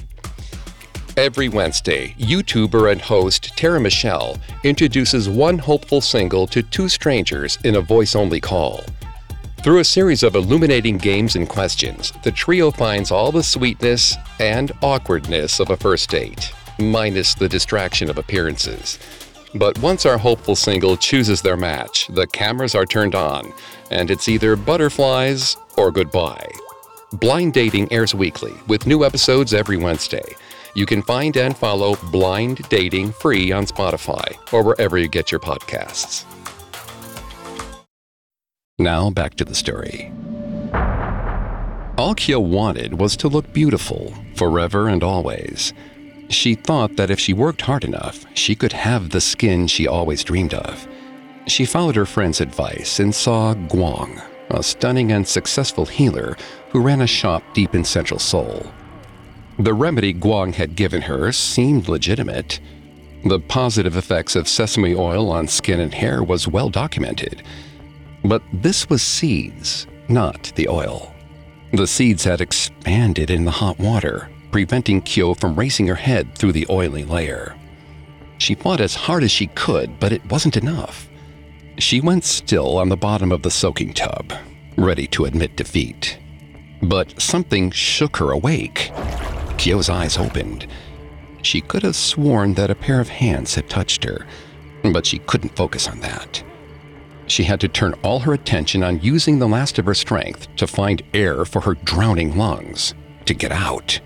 Every 1.18 1.50
Wednesday, 1.50 2.14
YouTuber 2.20 2.92
and 2.92 3.02
host 3.02 3.58
Tara 3.58 3.80
Michelle 3.80 4.38
introduces 4.64 5.28
one 5.28 5.58
hopeful 5.58 6.02
single 6.02 6.46
to 6.46 6.62
two 6.62 6.88
strangers 6.88 7.58
in 7.64 7.78
a 7.78 7.82
voice 7.82 8.16
only 8.16 8.40
call. 8.40 8.84
Through 9.64 9.80
a 9.80 9.84
series 9.84 10.22
of 10.22 10.36
illuminating 10.36 11.00
games 11.00 11.36
and 11.36 11.50
questions, 11.50 12.14
the 12.24 12.32
trio 12.32 12.70
finds 12.70 13.10
all 13.10 13.32
the 13.32 13.42
sweetness 13.42 14.18
and 14.40 14.72
awkwardness 14.84 15.60
of 15.60 15.72
a 15.72 15.78
first 15.78 16.12
date, 16.12 16.52
minus 16.82 17.34
the 17.34 17.50
distraction 17.50 18.10
of 18.10 18.18
appearances. 18.18 18.98
But 19.54 19.78
once 19.80 20.06
our 20.06 20.18
hopeful 20.18 20.56
single 20.56 20.98
chooses 20.98 21.42
their 21.42 21.58
match, 21.58 22.08
the 22.08 22.28
cameras 22.28 22.74
are 22.74 22.86
turned 22.86 23.16
on, 23.16 23.54
and 23.90 24.10
it's 24.10 24.28
either 24.28 24.56
butterflies 24.56 25.58
or 25.78 25.92
goodbye. 25.92 26.50
Blind 27.14 27.54
Dating 27.54 27.92
airs 27.92 28.16
weekly, 28.16 28.54
with 28.68 28.88
new 28.88 29.04
episodes 29.04 29.54
every 29.54 29.76
Wednesday. 29.76 30.24
You 30.74 30.86
can 30.86 31.02
find 31.02 31.36
and 31.36 31.56
follow 31.58 31.96
Blind 32.12 32.68
Dating 32.70 33.12
free 33.12 33.52
on 33.52 33.66
Spotify 33.66 34.38
or 34.54 34.64
wherever 34.64 34.98
you 34.98 35.10
get 35.10 35.32
your 35.32 35.42
podcasts. 35.42 36.24
Now 38.80 39.10
back 39.10 39.36
to 39.36 39.46
the 39.46 39.54
story. 39.54 40.12
All 41.98 42.16
Kyo 42.16 42.40
wanted 42.40 43.00
was 43.00 43.18
to 43.18 43.28
look 43.28 43.52
beautiful, 43.54 44.14
forever 44.36 44.88
and 44.88 45.04
always. 45.04 45.74
She 46.32 46.56
thought 46.56 46.96
that 46.96 47.12
if 47.12 47.20
she 47.20 47.34
worked 47.34 47.60
hard 47.62 47.84
enough, 47.84 48.26
she 48.34 48.56
could 48.56 48.72
have 48.72 49.10
the 49.10 49.20
skin 49.20 49.68
she 49.68 49.86
always 49.86 50.24
dreamed 50.24 50.54
of. 50.54 50.88
She 51.46 51.66
followed 51.66 51.98
her 51.98 52.06
friend's 52.06 52.40
advice 52.40 53.02
and 53.02 53.14
saw 53.14 53.54
Guang, 53.54 54.22
a 54.50 54.64
stunning 54.64 55.12
and 55.12 55.28
successful 55.28 55.86
healer 55.86 56.38
who 56.70 56.80
ran 56.80 57.02
a 57.02 57.08
shop 57.08 57.44
deep 57.54 57.76
in 57.76 57.84
Central 57.84 58.18
Seoul. 58.18 58.72
The 59.60 59.74
remedy 59.74 60.14
Guang 60.14 60.54
had 60.54 60.78
given 60.78 61.02
her 61.02 61.34
seemed 61.34 61.90
legitimate. 61.90 62.62
The 63.26 63.42
positive 63.42 63.98
effects 63.98 64.38
of 64.38 64.48
sesame 64.48 64.96
oil 64.96 65.30
on 65.30 65.50
skin 65.50 65.82
and 65.82 65.94
hair 65.94 66.24
was 66.24 66.48
well 66.48 66.70
documented. 66.70 67.44
But 68.24 68.42
this 68.54 68.90
was 68.90 69.02
seeds, 69.02 69.86
not 70.08 70.54
the 70.56 70.70
oil. 70.70 71.14
The 71.74 71.88
seeds 71.88 72.24
had 72.24 72.40
expanded 72.40 73.30
in 73.30 73.44
the 73.44 73.52
hot 73.52 73.78
water, 73.80 74.31
preventing 74.52 75.02
Kyo 75.02 75.34
from 75.34 75.56
racing 75.56 75.88
her 75.88 75.96
head 75.96 76.36
through 76.36 76.52
the 76.52 76.68
oily 76.70 77.04
layer. 77.04 77.56
She 78.38 78.56
fought 78.56 78.82
as 78.82 78.96
hard 78.96 79.24
as 79.24 79.32
she 79.32 79.48
could, 79.48 80.00
but 80.00 80.12
it 80.12 80.26
wasn't 80.30 80.58
enough. 80.58 81.08
She 81.78 82.02
went 82.02 82.24
still 82.24 82.78
on 82.78 82.90
the 82.90 82.98
bottom 82.98 83.32
of 83.32 83.44
the 83.44 83.52
soaking 83.52 83.94
tub, 83.94 84.34
ready 84.78 85.08
to 85.08 85.26
admit 85.26 85.56
defeat. 85.56 86.20
But 86.82 87.20
something 87.22 87.72
shook 87.72 88.18
her 88.18 88.32
awake. 88.32 88.92
Kyo's 89.58 89.90
eyes 89.90 90.18
opened. 90.18 90.68
She 91.44 91.62
could 91.62 91.84
have 91.84 91.96
sworn 91.96 92.56
that 92.56 92.72
a 92.72 92.76
pair 92.76 93.00
of 93.00 93.10
hands 93.10 93.56
had 93.56 93.70
touched 93.70 94.04
her, 94.04 94.26
but 94.92 95.06
she 95.06 95.20
couldn't 95.20 95.56
focus 95.56 95.88
on 95.88 96.00
that. 96.02 96.44
She 97.28 97.44
had 97.44 97.62
to 97.62 97.68
turn 97.68 97.94
all 98.04 98.20
her 98.20 98.34
attention 98.34 98.84
on 98.84 99.00
using 99.02 99.40
the 99.40 99.48
last 99.48 99.80
of 99.80 99.86
her 99.86 99.94
strength 99.94 100.54
to 100.58 100.68
find 100.68 101.02
air 101.14 101.46
for 101.46 101.62
her 101.62 101.76
drowning 101.76 102.38
lungs, 102.38 102.94
to 103.26 103.34
get 103.34 103.52
out. 103.52 104.00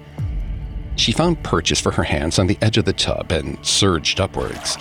She 0.96 1.12
found 1.12 1.44
purchase 1.44 1.80
for 1.80 1.92
her 1.92 2.04
hands 2.04 2.40
on 2.40 2.48
the 2.48 2.58
edge 2.62 2.78
of 2.78 2.86
the 2.86 2.94
tub 2.94 3.32
and 3.32 3.64
surged 3.66 4.20
upwards. 4.20 4.78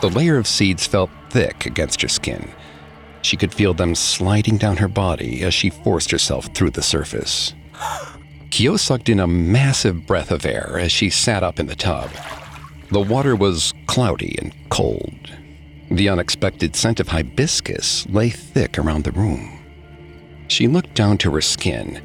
The 0.00 0.10
layer 0.10 0.36
of 0.36 0.46
seeds 0.46 0.86
felt 0.86 1.10
thick 1.30 1.66
against 1.66 2.02
her 2.02 2.08
skin. 2.08 2.50
She 3.22 3.36
could 3.36 3.52
feel 3.52 3.74
them 3.74 3.94
sliding 3.94 4.56
down 4.56 4.76
her 4.76 4.88
body 4.88 5.42
as 5.42 5.52
she 5.52 5.70
forced 5.70 6.10
herself 6.10 6.46
through 6.54 6.70
the 6.70 6.82
surface. 6.82 7.54
Kyo 8.50 8.76
sucked 8.76 9.08
in 9.08 9.20
a 9.20 9.26
massive 9.26 10.06
breath 10.06 10.30
of 10.30 10.46
air 10.46 10.78
as 10.78 10.92
she 10.92 11.10
sat 11.10 11.42
up 11.42 11.58
in 11.58 11.66
the 11.66 11.74
tub. 11.74 12.10
The 12.90 13.00
water 13.00 13.34
was 13.34 13.74
cloudy 13.86 14.36
and 14.40 14.54
cold. 14.68 15.32
The 15.90 16.08
unexpected 16.08 16.76
scent 16.76 17.00
of 17.00 17.08
hibiscus 17.08 18.06
lay 18.08 18.30
thick 18.30 18.78
around 18.78 19.04
the 19.04 19.12
room. 19.12 19.58
She 20.48 20.68
looked 20.68 20.94
down 20.94 21.18
to 21.18 21.32
her 21.32 21.40
skin, 21.40 22.00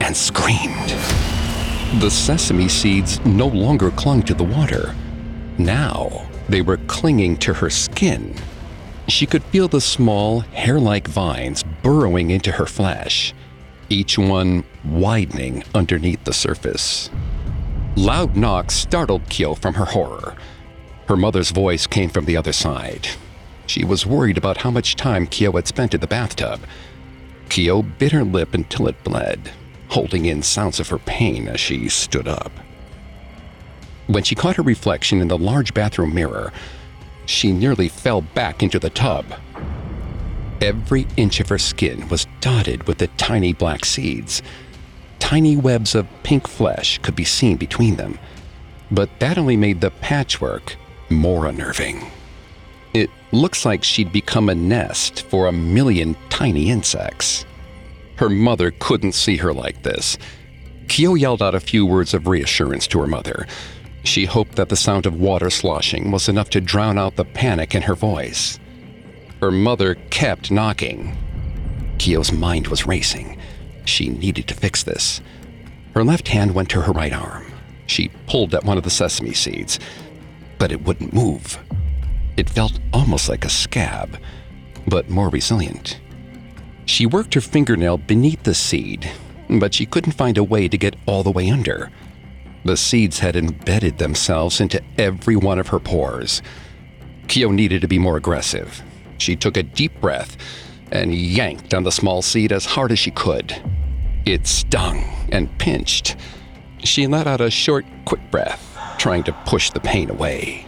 and 0.00 0.16
screamed. 0.16 0.94
The 1.94 2.10
sesame 2.10 2.68
seeds 2.68 3.18
no 3.24 3.46
longer 3.46 3.90
clung 3.90 4.22
to 4.24 4.34
the 4.34 4.44
water. 4.44 4.94
Now 5.56 6.28
they 6.46 6.60
were 6.60 6.76
clinging 6.86 7.38
to 7.38 7.54
her 7.54 7.70
skin. 7.70 8.36
She 9.08 9.24
could 9.24 9.42
feel 9.44 9.68
the 9.68 9.80
small, 9.80 10.40
hair 10.40 10.78
like 10.78 11.08
vines 11.08 11.64
burrowing 11.82 12.30
into 12.30 12.52
her 12.52 12.66
flesh, 12.66 13.32
each 13.88 14.18
one 14.18 14.64
widening 14.84 15.64
underneath 15.74 16.22
the 16.24 16.34
surface. 16.34 17.08
Loud 17.96 18.36
knocks 18.36 18.74
startled 18.74 19.26
Kyo 19.30 19.54
from 19.54 19.74
her 19.74 19.86
horror. 19.86 20.36
Her 21.08 21.16
mother's 21.16 21.52
voice 21.52 21.86
came 21.86 22.10
from 22.10 22.26
the 22.26 22.36
other 22.36 22.52
side. 22.52 23.08
She 23.66 23.82
was 23.82 24.04
worried 24.04 24.36
about 24.36 24.58
how 24.58 24.70
much 24.70 24.94
time 24.94 25.26
Kyo 25.26 25.52
had 25.52 25.66
spent 25.66 25.94
in 25.94 26.00
the 26.00 26.06
bathtub. 26.06 26.60
Kyo 27.48 27.80
bit 27.80 28.12
her 28.12 28.24
lip 28.24 28.52
until 28.52 28.88
it 28.88 29.02
bled, 29.04 29.52
holding 29.88 30.26
in 30.26 30.42
sounds 30.42 30.80
of 30.80 30.88
her 30.88 30.98
pain 30.98 31.48
as 31.48 31.60
she 31.60 31.88
stood 31.88 32.28
up. 32.28 32.52
When 34.06 34.22
she 34.22 34.34
caught 34.34 34.56
her 34.56 34.62
reflection 34.62 35.20
in 35.20 35.28
the 35.28 35.38
large 35.38 35.74
bathroom 35.74 36.14
mirror, 36.14 36.52
she 37.26 37.52
nearly 37.52 37.88
fell 37.88 38.22
back 38.22 38.62
into 38.62 38.78
the 38.78 38.90
tub. 38.90 39.26
Every 40.60 41.06
inch 41.16 41.40
of 41.40 41.48
her 41.50 41.58
skin 41.58 42.08
was 42.08 42.26
dotted 42.40 42.88
with 42.88 42.98
the 42.98 43.08
tiny 43.18 43.52
black 43.52 43.84
seeds. 43.84 44.42
Tiny 45.18 45.56
webs 45.56 45.94
of 45.94 46.08
pink 46.22 46.48
flesh 46.48 46.98
could 46.98 47.14
be 47.14 47.24
seen 47.24 47.56
between 47.56 47.96
them, 47.96 48.18
but 48.90 49.10
that 49.20 49.38
only 49.38 49.56
made 49.56 49.80
the 49.80 49.90
patchwork 49.90 50.76
more 51.10 51.46
unnerving. 51.46 52.10
It 52.94 53.10
looks 53.30 53.64
like 53.64 53.84
she'd 53.84 54.10
become 54.10 54.48
a 54.48 54.54
nest 54.54 55.22
for 55.22 55.46
a 55.46 55.52
million 55.52 56.16
tiny 56.30 56.70
insects. 56.70 57.44
Her 58.18 58.28
mother 58.28 58.72
couldn't 58.72 59.12
see 59.12 59.36
her 59.36 59.54
like 59.54 59.84
this. 59.84 60.18
Kyo 60.88 61.14
yelled 61.14 61.40
out 61.40 61.54
a 61.54 61.60
few 61.60 61.86
words 61.86 62.14
of 62.14 62.26
reassurance 62.26 62.88
to 62.88 63.00
her 63.00 63.06
mother. 63.06 63.46
She 64.02 64.24
hoped 64.24 64.56
that 64.56 64.70
the 64.70 64.76
sound 64.76 65.06
of 65.06 65.20
water 65.20 65.50
sloshing 65.50 66.10
was 66.10 66.28
enough 66.28 66.50
to 66.50 66.60
drown 66.60 66.98
out 66.98 67.14
the 67.14 67.24
panic 67.24 67.76
in 67.76 67.82
her 67.82 67.94
voice. 67.94 68.58
Her 69.40 69.52
mother 69.52 69.94
kept 70.10 70.50
knocking. 70.50 71.16
Kyo's 71.98 72.32
mind 72.32 72.66
was 72.66 72.86
racing. 72.86 73.38
She 73.84 74.08
needed 74.08 74.48
to 74.48 74.54
fix 74.54 74.82
this. 74.82 75.20
Her 75.94 76.02
left 76.02 76.26
hand 76.26 76.54
went 76.54 76.70
to 76.70 76.82
her 76.82 76.92
right 76.92 77.12
arm. 77.12 77.46
She 77.86 78.10
pulled 78.26 78.52
at 78.52 78.64
one 78.64 78.78
of 78.78 78.84
the 78.84 78.90
sesame 78.90 79.32
seeds, 79.32 79.78
but 80.58 80.72
it 80.72 80.82
wouldn't 80.82 81.12
move. 81.12 81.56
It 82.36 82.50
felt 82.50 82.80
almost 82.92 83.28
like 83.28 83.44
a 83.44 83.48
scab, 83.48 84.18
but 84.88 85.08
more 85.08 85.28
resilient. 85.28 86.00
She 86.88 87.04
worked 87.04 87.34
her 87.34 87.42
fingernail 87.42 87.98
beneath 87.98 88.42
the 88.44 88.54
seed, 88.54 89.10
but 89.50 89.74
she 89.74 89.84
couldn't 89.84 90.12
find 90.12 90.38
a 90.38 90.42
way 90.42 90.68
to 90.68 90.78
get 90.78 90.96
all 91.04 91.22
the 91.22 91.30
way 91.30 91.50
under. 91.50 91.90
The 92.64 92.78
seeds 92.78 93.18
had 93.18 93.36
embedded 93.36 93.98
themselves 93.98 94.58
into 94.58 94.82
every 94.96 95.36
one 95.36 95.58
of 95.58 95.68
her 95.68 95.80
pores. 95.80 96.40
Kyo 97.28 97.50
needed 97.50 97.82
to 97.82 97.88
be 97.88 97.98
more 97.98 98.16
aggressive. 98.16 98.82
She 99.18 99.36
took 99.36 99.58
a 99.58 99.62
deep 99.62 100.00
breath 100.00 100.38
and 100.90 101.14
yanked 101.14 101.74
on 101.74 101.84
the 101.84 101.92
small 101.92 102.22
seed 102.22 102.52
as 102.52 102.64
hard 102.64 102.90
as 102.90 102.98
she 102.98 103.10
could. 103.10 103.54
It 104.24 104.46
stung 104.46 105.04
and 105.30 105.56
pinched. 105.58 106.16
She 106.78 107.06
let 107.06 107.26
out 107.26 107.42
a 107.42 107.50
short, 107.50 107.84
quick 108.06 108.30
breath, 108.30 108.76
trying 108.96 109.24
to 109.24 109.32
push 109.44 109.70
the 109.70 109.80
pain 109.80 110.08
away. 110.08 110.66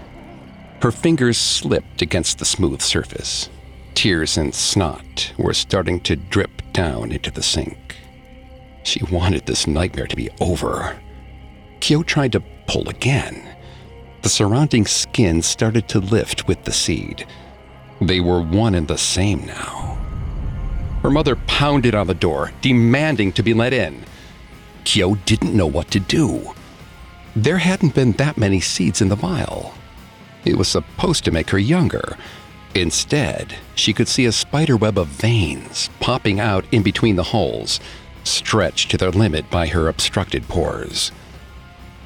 Her 0.82 0.92
fingers 0.92 1.38
slipped 1.38 2.02
against 2.02 2.38
the 2.38 2.44
smooth 2.44 2.82
surface. 2.82 3.48
Tears 3.94 4.36
and 4.36 4.54
snot 4.54 5.32
were 5.36 5.54
starting 5.54 6.00
to 6.00 6.16
drip 6.16 6.62
down 6.72 7.12
into 7.12 7.30
the 7.30 7.42
sink. 7.42 7.96
She 8.82 9.04
wanted 9.04 9.46
this 9.46 9.66
nightmare 9.66 10.06
to 10.06 10.16
be 10.16 10.30
over. 10.40 10.98
Kyo 11.80 12.02
tried 12.02 12.32
to 12.32 12.42
pull 12.66 12.88
again. 12.88 13.56
The 14.22 14.28
surrounding 14.28 14.86
skin 14.86 15.42
started 15.42 15.88
to 15.88 15.98
lift 15.98 16.46
with 16.46 16.64
the 16.64 16.72
seed. 16.72 17.26
They 18.00 18.20
were 18.20 18.40
one 18.40 18.74
and 18.74 18.88
the 18.88 18.98
same 18.98 19.44
now. 19.46 19.98
Her 21.02 21.10
mother 21.10 21.36
pounded 21.36 21.94
on 21.94 22.06
the 22.06 22.14
door, 22.14 22.52
demanding 22.60 23.32
to 23.32 23.42
be 23.42 23.54
let 23.54 23.72
in. 23.72 24.04
Kyo 24.84 25.14
didn't 25.26 25.56
know 25.56 25.66
what 25.66 25.90
to 25.90 26.00
do. 26.00 26.52
There 27.34 27.58
hadn't 27.58 27.94
been 27.94 28.12
that 28.12 28.36
many 28.36 28.60
seeds 28.60 29.00
in 29.00 29.08
the 29.08 29.16
vial. 29.16 29.74
It 30.44 30.56
was 30.56 30.68
supposed 30.68 31.24
to 31.24 31.30
make 31.30 31.50
her 31.50 31.58
younger. 31.58 32.16
Instead, 32.74 33.56
she 33.74 33.92
could 33.92 34.08
see 34.08 34.26
a 34.26 34.32
spiderweb 34.32 34.98
of 34.98 35.08
veins 35.08 35.90
popping 35.98 36.38
out 36.38 36.64
in 36.70 36.82
between 36.82 37.16
the 37.16 37.24
holes, 37.24 37.80
stretched 38.22 38.90
to 38.90 38.96
their 38.96 39.10
limit 39.10 39.50
by 39.50 39.66
her 39.66 39.88
obstructed 39.88 40.46
pores. 40.48 41.10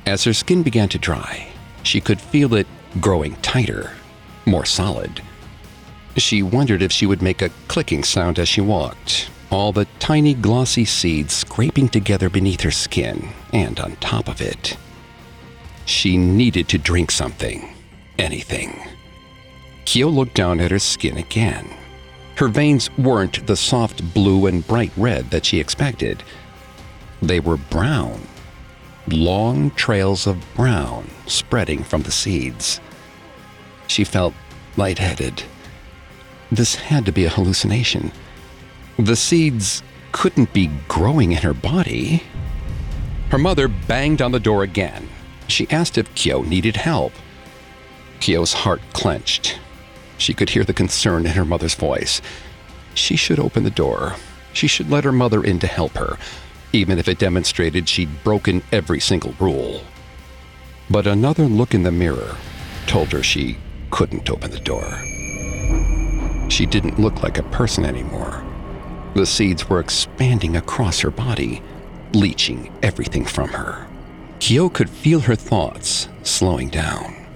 As 0.06 0.24
her 0.24 0.32
skin 0.32 0.62
began 0.62 0.88
to 0.90 0.98
dry, 0.98 1.48
she 1.82 2.00
could 2.00 2.20
feel 2.20 2.54
it 2.54 2.66
growing 3.00 3.36
tighter, 3.36 3.92
more 4.46 4.64
solid. 4.64 5.22
She 6.16 6.42
wondered 6.42 6.82
if 6.82 6.92
she 6.92 7.06
would 7.06 7.22
make 7.22 7.42
a 7.42 7.50
clicking 7.68 8.04
sound 8.04 8.38
as 8.38 8.48
she 8.48 8.60
walked, 8.60 9.28
all 9.50 9.72
the 9.72 9.86
tiny 9.98 10.34
glossy 10.34 10.84
seeds 10.84 11.34
scraping 11.34 11.88
together 11.88 12.30
beneath 12.30 12.60
her 12.62 12.70
skin 12.70 13.30
and 13.52 13.78
on 13.80 13.96
top 13.96 14.28
of 14.28 14.40
it. 14.40 14.76
She 15.86 16.16
needed 16.16 16.68
to 16.68 16.78
drink 16.78 17.10
something, 17.10 17.74
anything. 18.18 18.80
Kyo 19.94 20.08
looked 20.08 20.34
down 20.34 20.58
at 20.58 20.72
her 20.72 20.80
skin 20.80 21.16
again. 21.16 21.72
Her 22.34 22.48
veins 22.48 22.90
weren't 22.98 23.46
the 23.46 23.54
soft 23.54 24.12
blue 24.12 24.46
and 24.46 24.66
bright 24.66 24.90
red 24.96 25.30
that 25.30 25.46
she 25.46 25.60
expected. 25.60 26.24
They 27.22 27.38
were 27.38 27.58
brown, 27.58 28.20
long 29.06 29.70
trails 29.70 30.26
of 30.26 30.44
brown 30.56 31.08
spreading 31.26 31.84
from 31.84 32.02
the 32.02 32.10
seeds. 32.10 32.80
She 33.86 34.02
felt 34.02 34.34
lightheaded. 34.76 35.44
This 36.50 36.74
had 36.74 37.06
to 37.06 37.12
be 37.12 37.26
a 37.26 37.30
hallucination. 37.30 38.10
The 38.98 39.14
seeds 39.14 39.84
couldn't 40.10 40.52
be 40.52 40.72
growing 40.88 41.30
in 41.30 41.42
her 41.42 41.54
body. 41.54 42.24
Her 43.30 43.38
mother 43.38 43.68
banged 43.68 44.20
on 44.20 44.32
the 44.32 44.40
door 44.40 44.64
again. 44.64 45.08
She 45.46 45.70
asked 45.70 45.96
if 45.96 46.12
Kyo 46.16 46.42
needed 46.42 46.74
help. 46.74 47.12
Kyo's 48.18 48.54
heart 48.54 48.82
clenched. 48.92 49.60
She 50.18 50.34
could 50.34 50.50
hear 50.50 50.64
the 50.64 50.72
concern 50.72 51.26
in 51.26 51.32
her 51.32 51.44
mother's 51.44 51.74
voice. 51.74 52.20
She 52.94 53.16
should 53.16 53.38
open 53.38 53.64
the 53.64 53.70
door. 53.70 54.14
She 54.52 54.66
should 54.66 54.90
let 54.90 55.04
her 55.04 55.12
mother 55.12 55.42
in 55.42 55.58
to 55.60 55.66
help 55.66 55.92
her, 55.92 56.18
even 56.72 56.98
if 56.98 57.08
it 57.08 57.18
demonstrated 57.18 57.88
she'd 57.88 58.22
broken 58.22 58.62
every 58.72 59.00
single 59.00 59.34
rule. 59.40 59.82
But 60.88 61.06
another 61.06 61.46
look 61.46 61.74
in 61.74 61.82
the 61.82 61.90
mirror 61.90 62.36
told 62.86 63.10
her 63.12 63.22
she 63.22 63.56
couldn't 63.90 64.30
open 64.30 64.50
the 64.50 64.60
door. 64.60 65.00
She 66.50 66.66
didn't 66.66 67.00
look 67.00 67.22
like 67.22 67.38
a 67.38 67.44
person 67.44 67.84
anymore. 67.84 68.44
The 69.14 69.26
seeds 69.26 69.68
were 69.68 69.80
expanding 69.80 70.56
across 70.56 71.00
her 71.00 71.10
body, 71.10 71.62
leeching 72.12 72.72
everything 72.82 73.24
from 73.24 73.48
her. 73.48 73.86
Kyo 74.40 74.68
could 74.68 74.90
feel 74.90 75.20
her 75.20 75.36
thoughts 75.36 76.08
slowing 76.22 76.68
down. 76.68 77.26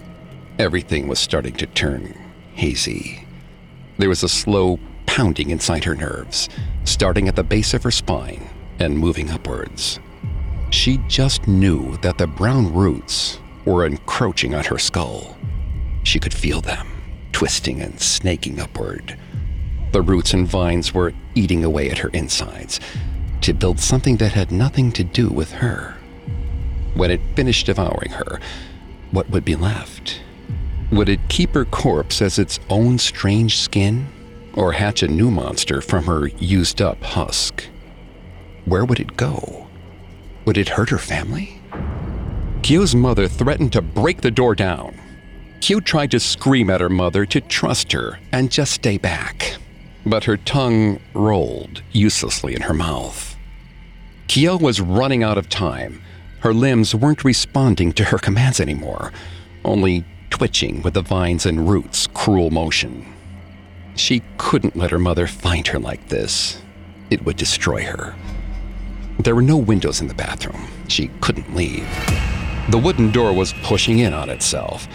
Everything 0.59 1.09
was 1.09 1.19
starting 1.19 1.55
to 1.55 1.67
turn 1.67 2.28
hazy. 2.59 3.25
There 3.99 4.09
was 4.09 4.25
a 4.25 4.29
slow 4.29 4.79
pounding 5.07 5.51
inside 5.51 5.85
her 5.85 5.95
nerves, 5.95 6.49
starting 6.85 7.29
at 7.29 7.37
the 7.37 7.45
base 7.45 7.73
of 7.73 7.85
her 7.85 7.91
spine 7.91 8.49
and 8.79 8.99
moving 8.99 9.31
upwards. 9.31 10.01
She 10.71 10.99
just 11.09 11.47
knew 11.47 11.97
that 11.99 12.19
the 12.19 12.27
brown 12.27 12.75
roots 12.75 13.39
were 13.65 13.87
encroaching 13.87 14.55
on 14.55 14.65
her 14.65 14.79
skull. 14.79 15.37
She 16.03 16.19
could 16.19 16.35
feel 16.35 16.61
them, 16.61 16.87
twisting 17.33 17.81
and 17.81 18.01
snaking 18.01 18.61
upward. 18.61 19.17
The 19.93 20.03
roots 20.03 20.35
and 20.35 20.47
vines 20.47 20.93
were 20.93 21.15
eating 21.35 21.65
away 21.65 21.91
at 21.91 21.99
her 21.99 22.11
insides 22.11 22.81
to 23.41 23.55
build 23.55 23.79
something 23.79 24.17
that 24.17 24.33
had 24.33 24.51
nothing 24.51 24.93
to 24.93 25.05
do 25.05 25.29
with 25.29 25.53
her. 25.53 25.97
When 26.95 27.11
it 27.11 27.21
finished 27.37 27.67
devouring 27.67 28.11
her, 28.11 28.41
what 29.11 29.31
would 29.31 29.45
be 29.45 29.57
left? 29.57 30.21
Would 30.91 31.11
it 31.11 31.29
keep 31.29 31.55
her 31.55 31.67
corpse 31.67 32.23
as 32.23 32.39
its 32.39 32.61
own 32.71 32.99
strange 32.99 33.59
skin, 33.59 34.07
or 34.55 34.73
hatch 34.73 35.03
a 35.03 35.09
new 35.09 35.31
monster 35.31 35.83
from 35.83 36.05
her 36.05 36.29
used 36.39 36.81
up 36.81 37.03
husk? 37.03 37.65
Where 38.65 38.87
would 38.87 38.99
it 38.99 39.17
go? 39.17 39.67
Would 40.47 40.57
it 40.57 40.71
hurt 40.71 40.89
her 40.89 40.99
family? 40.99 41.61
Kyo's 42.63 42.95
mother 42.95 43.29
threatened 43.29 43.73
to 43.75 43.83
break 43.83 44.23
the 44.23 44.31
door 44.31 44.55
down. 44.55 44.99
Kyo 45.61 45.81
tried 45.81 46.11
to 46.13 46.21
scream 46.21 46.71
at 46.71 46.81
her 46.81 46.89
mother 46.89 47.27
to 47.27 47.41
trust 47.43 47.93
her 47.93 48.19
and 48.33 48.51
just 48.51 48.73
stay 48.73 48.97
back, 48.97 49.57
but 50.07 50.25
her 50.25 50.39
tongue 50.39 51.01
rolled 51.13 51.83
uselessly 51.93 52.55
in 52.55 52.63
her 52.63 52.75
mouth. 52.75 53.37
Kyo 54.27 54.57
was 54.57 54.81
running 54.81 55.23
out 55.23 55.37
of 55.39 55.49
time. 55.51 56.03
Her 56.41 56.55
limbs 56.55 56.95
weren't 56.95 57.25
responding 57.25 57.93
to 57.95 58.05
her 58.05 58.19
commands 58.19 58.61
anymore, 58.61 59.13
only 59.65 60.05
twitching 60.31 60.83
with 60.83 60.95
the 60.95 61.03
vines 61.03 61.47
and 61.47 61.69
roots' 61.69 62.07
cruel 62.07 62.51
motion. 62.51 63.07
She 63.97 64.23
couldn't 64.37 64.77
let 64.77 64.91
her 64.91 64.99
mother 64.99 65.27
find 65.27 65.67
her 65.69 65.79
like 65.79 66.09
this. 66.09 66.63
It 67.11 67.25
would 67.25 67.37
destroy 67.37 67.85
her. 67.85 68.15
There 69.19 69.35
were 69.35 69.43
no 69.43 69.57
windows 69.57 70.01
in 70.01 70.07
the 70.07 70.15
bathroom. 70.15 70.69
She 70.89 71.09
couldn't 71.21 71.55
leave. 71.55 71.89
The 72.71 72.79
wooden 72.79 73.11
door 73.11 73.33
was 73.33 73.55
pushing 73.63 73.99
in 73.99 74.13
on 74.13 74.31
itself. 74.31 74.87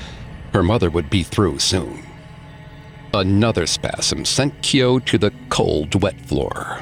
Her 0.53 0.63
mother 0.63 0.89
would 0.89 1.09
be 1.09 1.23
through 1.23 1.59
soon. 1.59 2.03
Another 3.13 3.65
spasm 3.67 4.25
sent 4.25 4.61
Kyo 4.61 4.99
to 4.99 5.17
the 5.17 5.33
cold, 5.49 6.01
wet 6.01 6.19
floor. 6.21 6.79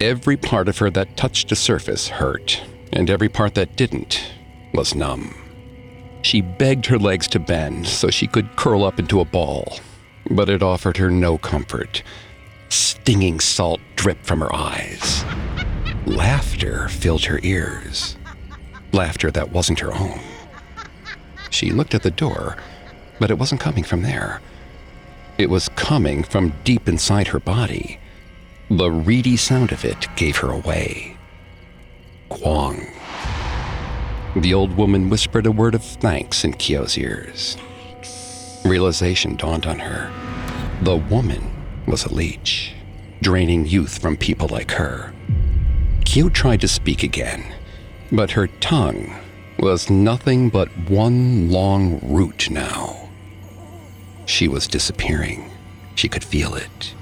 Every 0.00 0.36
part 0.36 0.68
of 0.68 0.78
her 0.78 0.90
that 0.90 1.16
touched 1.16 1.48
the 1.48 1.56
surface 1.56 2.08
hurt, 2.08 2.62
and 2.92 3.10
every 3.10 3.28
part 3.28 3.54
that 3.54 3.76
didn't 3.76 4.32
was 4.72 4.94
numb. 4.94 5.34
She 6.22 6.40
begged 6.40 6.86
her 6.86 6.98
legs 6.98 7.26
to 7.28 7.38
bend 7.38 7.86
so 7.86 8.08
she 8.08 8.26
could 8.26 8.56
curl 8.56 8.84
up 8.84 8.98
into 8.98 9.20
a 9.20 9.24
ball, 9.24 9.78
but 10.30 10.48
it 10.48 10.62
offered 10.62 10.96
her 10.96 11.10
no 11.10 11.36
comfort. 11.36 12.02
Stinging 12.68 13.40
salt 13.40 13.80
dripped 13.96 14.24
from 14.24 14.40
her 14.40 14.54
eyes. 14.54 15.24
Laughter 16.06 16.88
filled 16.88 17.24
her 17.24 17.40
ears. 17.42 18.16
Laughter 18.92 19.30
that 19.30 19.50
wasn't 19.50 19.80
her 19.80 19.92
own. 19.92 20.20
She 21.50 21.70
looked 21.70 21.94
at 21.94 22.02
the 22.02 22.10
door, 22.10 22.56
but 23.18 23.30
it 23.30 23.38
wasn't 23.38 23.60
coming 23.60 23.84
from 23.84 24.02
there. 24.02 24.40
It 25.38 25.50
was 25.50 25.68
coming 25.70 26.22
from 26.22 26.54
deep 26.64 26.88
inside 26.88 27.28
her 27.28 27.40
body. 27.40 27.98
The 28.70 28.90
reedy 28.90 29.36
sound 29.36 29.72
of 29.72 29.84
it 29.84 30.06
gave 30.16 30.36
her 30.38 30.50
away. 30.50 31.16
Guang. 32.30 32.88
The 34.34 34.54
old 34.54 34.76
woman 34.78 35.10
whispered 35.10 35.44
a 35.44 35.52
word 35.52 35.74
of 35.74 35.84
thanks 35.84 36.42
in 36.42 36.54
Kyo's 36.54 36.96
ears. 36.96 37.58
Realization 38.64 39.36
dawned 39.36 39.66
on 39.66 39.78
her. 39.78 40.10
The 40.82 40.96
woman 40.96 41.50
was 41.86 42.06
a 42.06 42.14
leech, 42.14 42.74
draining 43.20 43.66
youth 43.66 44.00
from 44.00 44.16
people 44.16 44.48
like 44.48 44.70
her. 44.70 45.12
Kyo 46.06 46.30
tried 46.30 46.62
to 46.62 46.68
speak 46.68 47.02
again, 47.02 47.44
but 48.10 48.30
her 48.30 48.46
tongue 48.46 49.14
was 49.58 49.90
nothing 49.90 50.48
but 50.48 50.68
one 50.88 51.50
long 51.50 52.00
root 52.02 52.50
now. 52.50 53.10
She 54.24 54.48
was 54.48 54.66
disappearing. 54.66 55.50
She 55.94 56.08
could 56.08 56.24
feel 56.24 56.54
it. 56.54 56.94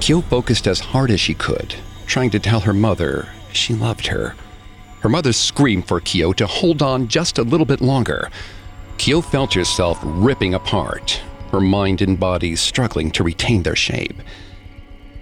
Kyo 0.00 0.22
focused 0.22 0.66
as 0.66 0.80
hard 0.80 1.10
as 1.10 1.20
she 1.20 1.34
could, 1.34 1.74
trying 2.06 2.30
to 2.30 2.40
tell 2.40 2.60
her 2.60 2.72
mother 2.72 3.28
she 3.52 3.74
loved 3.74 4.06
her. 4.06 4.34
Her 5.04 5.10
mother 5.10 5.34
screamed 5.34 5.86
for 5.86 6.00
Kyo 6.00 6.32
to 6.32 6.46
hold 6.46 6.80
on 6.80 7.08
just 7.08 7.36
a 7.36 7.42
little 7.42 7.66
bit 7.66 7.82
longer. 7.82 8.30
Kyo 8.96 9.20
felt 9.20 9.52
herself 9.52 9.98
ripping 10.02 10.54
apart, 10.54 11.20
her 11.52 11.60
mind 11.60 12.00
and 12.00 12.18
body 12.18 12.56
struggling 12.56 13.10
to 13.10 13.22
retain 13.22 13.64
their 13.64 13.76
shape. 13.76 14.16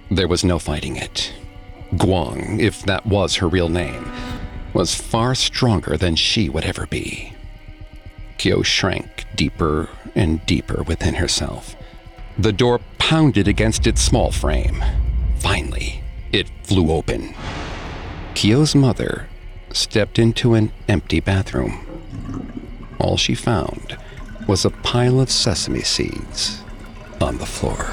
There 0.08 0.28
was 0.28 0.44
no 0.44 0.60
fighting 0.60 0.94
it. 0.94 1.32
Guang, 1.96 2.60
if 2.60 2.82
that 2.82 3.04
was 3.06 3.34
her 3.34 3.48
real 3.48 3.68
name, 3.68 4.08
was 4.72 4.94
far 4.94 5.34
stronger 5.34 5.96
than 5.96 6.14
she 6.14 6.48
would 6.48 6.64
ever 6.64 6.86
be. 6.86 7.32
Kyo 8.38 8.62
shrank 8.62 9.24
deeper 9.34 9.88
and 10.14 10.46
deeper 10.46 10.84
within 10.84 11.14
herself. 11.14 11.74
The 12.38 12.52
door 12.52 12.80
pounded 12.98 13.48
against 13.48 13.88
its 13.88 14.00
small 14.00 14.30
frame. 14.30 14.80
Finally, 15.40 16.04
it 16.30 16.48
flew 16.62 16.92
open. 16.92 17.34
Kyo's 18.34 18.76
mother 18.76 19.26
stepped 19.74 20.18
into 20.18 20.54
an 20.54 20.72
empty 20.88 21.20
bathroom. 21.20 21.86
All 22.98 23.16
she 23.16 23.34
found 23.34 23.96
was 24.46 24.64
a 24.64 24.70
pile 24.70 25.20
of 25.20 25.30
sesame 25.30 25.82
seeds 25.82 26.62
on 27.20 27.38
the 27.38 27.46
floor. 27.46 27.86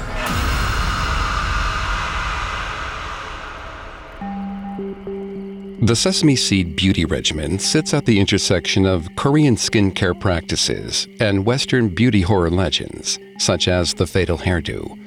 The 5.82 5.96
Sesame 5.96 6.36
Seed 6.36 6.76
Beauty 6.76 7.06
Regimen 7.06 7.58
sits 7.58 7.94
at 7.94 8.04
the 8.04 8.20
intersection 8.20 8.84
of 8.84 9.08
Korean 9.16 9.56
skincare 9.56 10.18
practices 10.20 11.08
and 11.20 11.46
Western 11.46 11.88
beauty 11.88 12.20
horror 12.20 12.50
legends, 12.50 13.18
such 13.38 13.66
as 13.66 13.94
the 13.94 14.06
fatal 14.06 14.36
hairdo. 14.36 14.98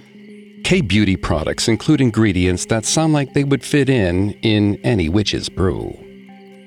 K 0.64 0.82
beauty 0.82 1.16
products 1.16 1.68
include 1.68 2.02
ingredients 2.02 2.66
that 2.66 2.86
sound 2.86 3.14
like 3.14 3.34
they 3.34 3.44
would 3.44 3.64
fit 3.64 3.88
in 3.88 4.32
in 4.42 4.78
any 4.84 5.10
witch's 5.10 5.48
brew. 5.48 5.96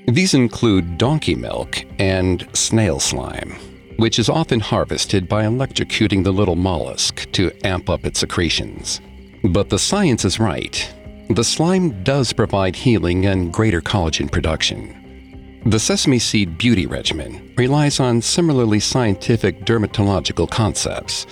These 0.06 0.34
include 0.34 0.98
donkey 0.98 1.34
milk 1.34 1.84
and 1.98 2.46
snail 2.52 3.00
slime, 3.00 3.56
which 3.96 4.20
is 4.20 4.28
often 4.28 4.60
harvested 4.60 5.28
by 5.28 5.42
electrocuting 5.42 6.22
the 6.22 6.32
little 6.32 6.54
mollusk 6.54 7.30
to 7.32 7.50
amp 7.66 7.90
up 7.90 8.06
its 8.06 8.20
secretions. 8.20 9.00
But 9.42 9.68
the 9.68 9.80
science 9.80 10.24
is 10.24 10.38
right. 10.38 10.94
The 11.30 11.42
slime 11.42 12.04
does 12.04 12.32
provide 12.32 12.76
healing 12.76 13.26
and 13.26 13.52
greater 13.52 13.80
collagen 13.80 14.30
production. 14.30 15.62
The 15.66 15.80
sesame 15.80 16.20
seed 16.20 16.56
beauty 16.56 16.86
regimen 16.86 17.52
relies 17.56 17.98
on 17.98 18.22
similarly 18.22 18.78
scientific 18.78 19.64
dermatological 19.64 20.48
concepts. 20.48 21.26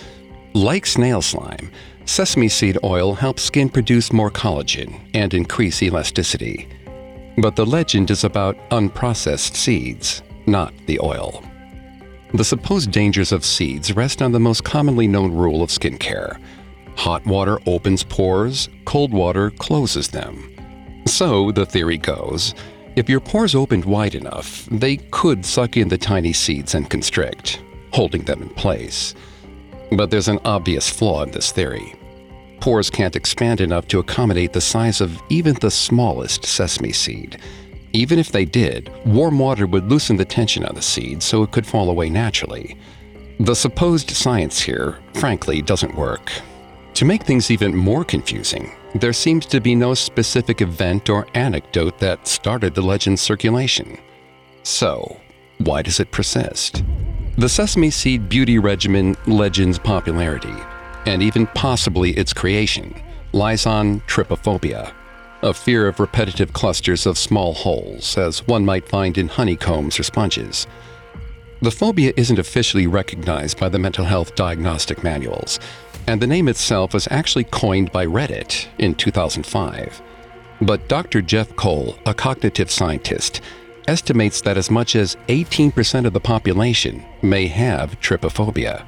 Like 0.53 0.85
snail 0.85 1.23
slime, 1.23 1.71
sesame 2.07 2.49
seed 2.49 2.77
oil 2.83 3.15
helps 3.15 3.45
skin 3.45 3.69
produce 3.69 4.13
more 4.13 4.33
collagen 4.33 4.99
and 5.15 5.33
increase 5.33 5.81
elasticity. 5.81 6.69
But 7.39 7.57
the 7.57 7.67
legend 7.67 8.11
is 8.11 8.25
about 8.25 8.57
unprocessed 8.71 9.57
seeds, 9.57 10.23
not 10.47 10.73
the 10.87 11.01
oil. 11.01 11.43
The 12.33 12.45
supposed 12.45 12.91
dangers 12.91 13.33
of 13.33 13.45
seeds 13.45 13.95
rest 13.95 14.21
on 14.23 14.33
the 14.33 14.41
most 14.41 14.65
commonly 14.65 15.07
known 15.07 15.33
rule 15.33 15.63
of 15.63 15.71
skincare 15.71 16.39
hot 16.97 17.27
water 17.27 17.59
opens 17.67 18.05
pores, 18.05 18.69
cold 18.85 19.13
water 19.13 19.51
closes 19.51 20.09
them. 20.09 20.51
So, 21.07 21.51
the 21.53 21.67
theory 21.67 21.99
goes, 21.99 22.55
if 22.97 23.09
your 23.09 23.21
pores 23.21 23.55
opened 23.55 23.85
wide 23.85 24.15
enough, 24.15 24.67
they 24.71 24.97
could 24.97 25.45
suck 25.45 25.77
in 25.77 25.89
the 25.89 25.99
tiny 25.99 26.33
seeds 26.33 26.75
and 26.75 26.89
constrict, 26.89 27.63
holding 27.93 28.23
them 28.23 28.43
in 28.43 28.49
place. 28.51 29.15
But 29.93 30.11
there's 30.11 30.29
an 30.29 30.39
obvious 30.45 30.89
flaw 30.89 31.25
in 31.25 31.33
this 31.33 31.53
theory. 31.53 31.95
Pores 32.65 32.89
can't 32.89 33.15
expand 33.15 33.61
enough 33.61 33.87
to 33.89 33.99
accommodate 33.99 34.55
the 34.55 34.61
size 34.63 35.03
of 35.03 35.23
even 35.29 35.53
the 35.57 35.71
smallest 35.71 36.47
sesame 36.47 36.93
seed. 36.93 37.39
Even 37.93 38.19
if 38.19 38.33
they 38.33 38.47
did, 38.47 38.91
warm 39.05 39.39
water 39.39 39.67
would 39.67 39.91
loosen 39.91 40.17
the 40.17 40.25
tension 40.25 40.65
on 40.65 40.75
the 40.75 40.81
seed 40.81 41.23
so 41.23 41.43
it 41.43 41.51
could 41.51 41.67
fall 41.67 41.91
away 41.91 42.09
naturally. 42.09 42.75
The 43.39 43.55
supposed 43.55 44.09
science 44.13 44.59
here, 44.59 44.99
frankly, 45.13 45.61
doesn't 45.61 45.95
work. 45.95 46.33
To 46.95 47.05
make 47.05 47.25
things 47.25 47.51
even 47.51 47.77
more 47.77 48.03
confusing, 48.03 48.73
there 48.95 49.13
seems 49.13 49.45
to 49.45 49.61
be 49.61 49.75
no 49.75 49.93
specific 49.93 50.63
event 50.63 51.11
or 51.11 51.27
anecdote 51.35 51.99
that 51.99 52.27
started 52.27 52.75
the 52.75 52.81
legend's 52.81 53.21
circulation. 53.21 53.99
So, 54.63 55.21
why 55.59 55.83
does 55.83 56.01
it 56.01 56.13
persist? 56.13 56.83
The 57.37 57.51
sesame 57.51 57.91
seed 57.91 58.31
beauty 58.31 58.59
regimen 58.59 59.17
legend's 59.27 59.79
popularity, 59.79 60.55
and 61.07 61.23
even 61.23 61.47
possibly 61.49 62.11
its 62.13 62.33
creation, 62.33 62.95
lies 63.33 63.67
on 63.67 64.01
trypophobia, 64.03 64.93
a 65.43 65.53
fear 65.53 65.87
of 65.87 66.01
repetitive 66.01 66.53
clusters 66.53 67.07
of 67.07 67.19
small 67.19 67.53
holes, 67.53 68.17
as 68.17 68.47
one 68.47 68.65
might 68.65 68.89
find 68.89 69.19
in 69.19 69.29
honeycombs 69.29 69.99
or 69.99 70.03
sponges. 70.03 70.67
The 71.61 71.71
phobia 71.71 72.13
isn't 72.17 72.39
officially 72.39 72.87
recognized 72.87 73.59
by 73.59 73.69
the 73.69 73.79
mental 73.79 74.05
health 74.05 74.35
diagnostic 74.35 75.03
manuals, 75.03 75.61
and 76.07 76.21
the 76.21 76.27
name 76.27 76.49
itself 76.49 76.95
was 76.95 77.09
actually 77.11 77.45
coined 77.45 77.91
by 77.93 78.07
Reddit 78.07 78.67
in 78.79 78.95
2005. 78.95 80.03
But 80.61 80.89
Dr. 80.89 81.23
Geoff 81.23 81.55
Cole, 81.57 81.99
a 82.07 82.15
cognitive 82.15 82.71
scientist, 82.71 83.41
estimates 83.89 84.41
that 84.43 84.57
as 84.57 84.71
much 84.71 84.97
as 84.97 85.17
18% 85.29 86.07
of 86.07 86.13
the 86.13 86.21
population 86.21 87.05
may 87.23 87.47
have 87.49 88.01
trypophobia. 88.01 88.85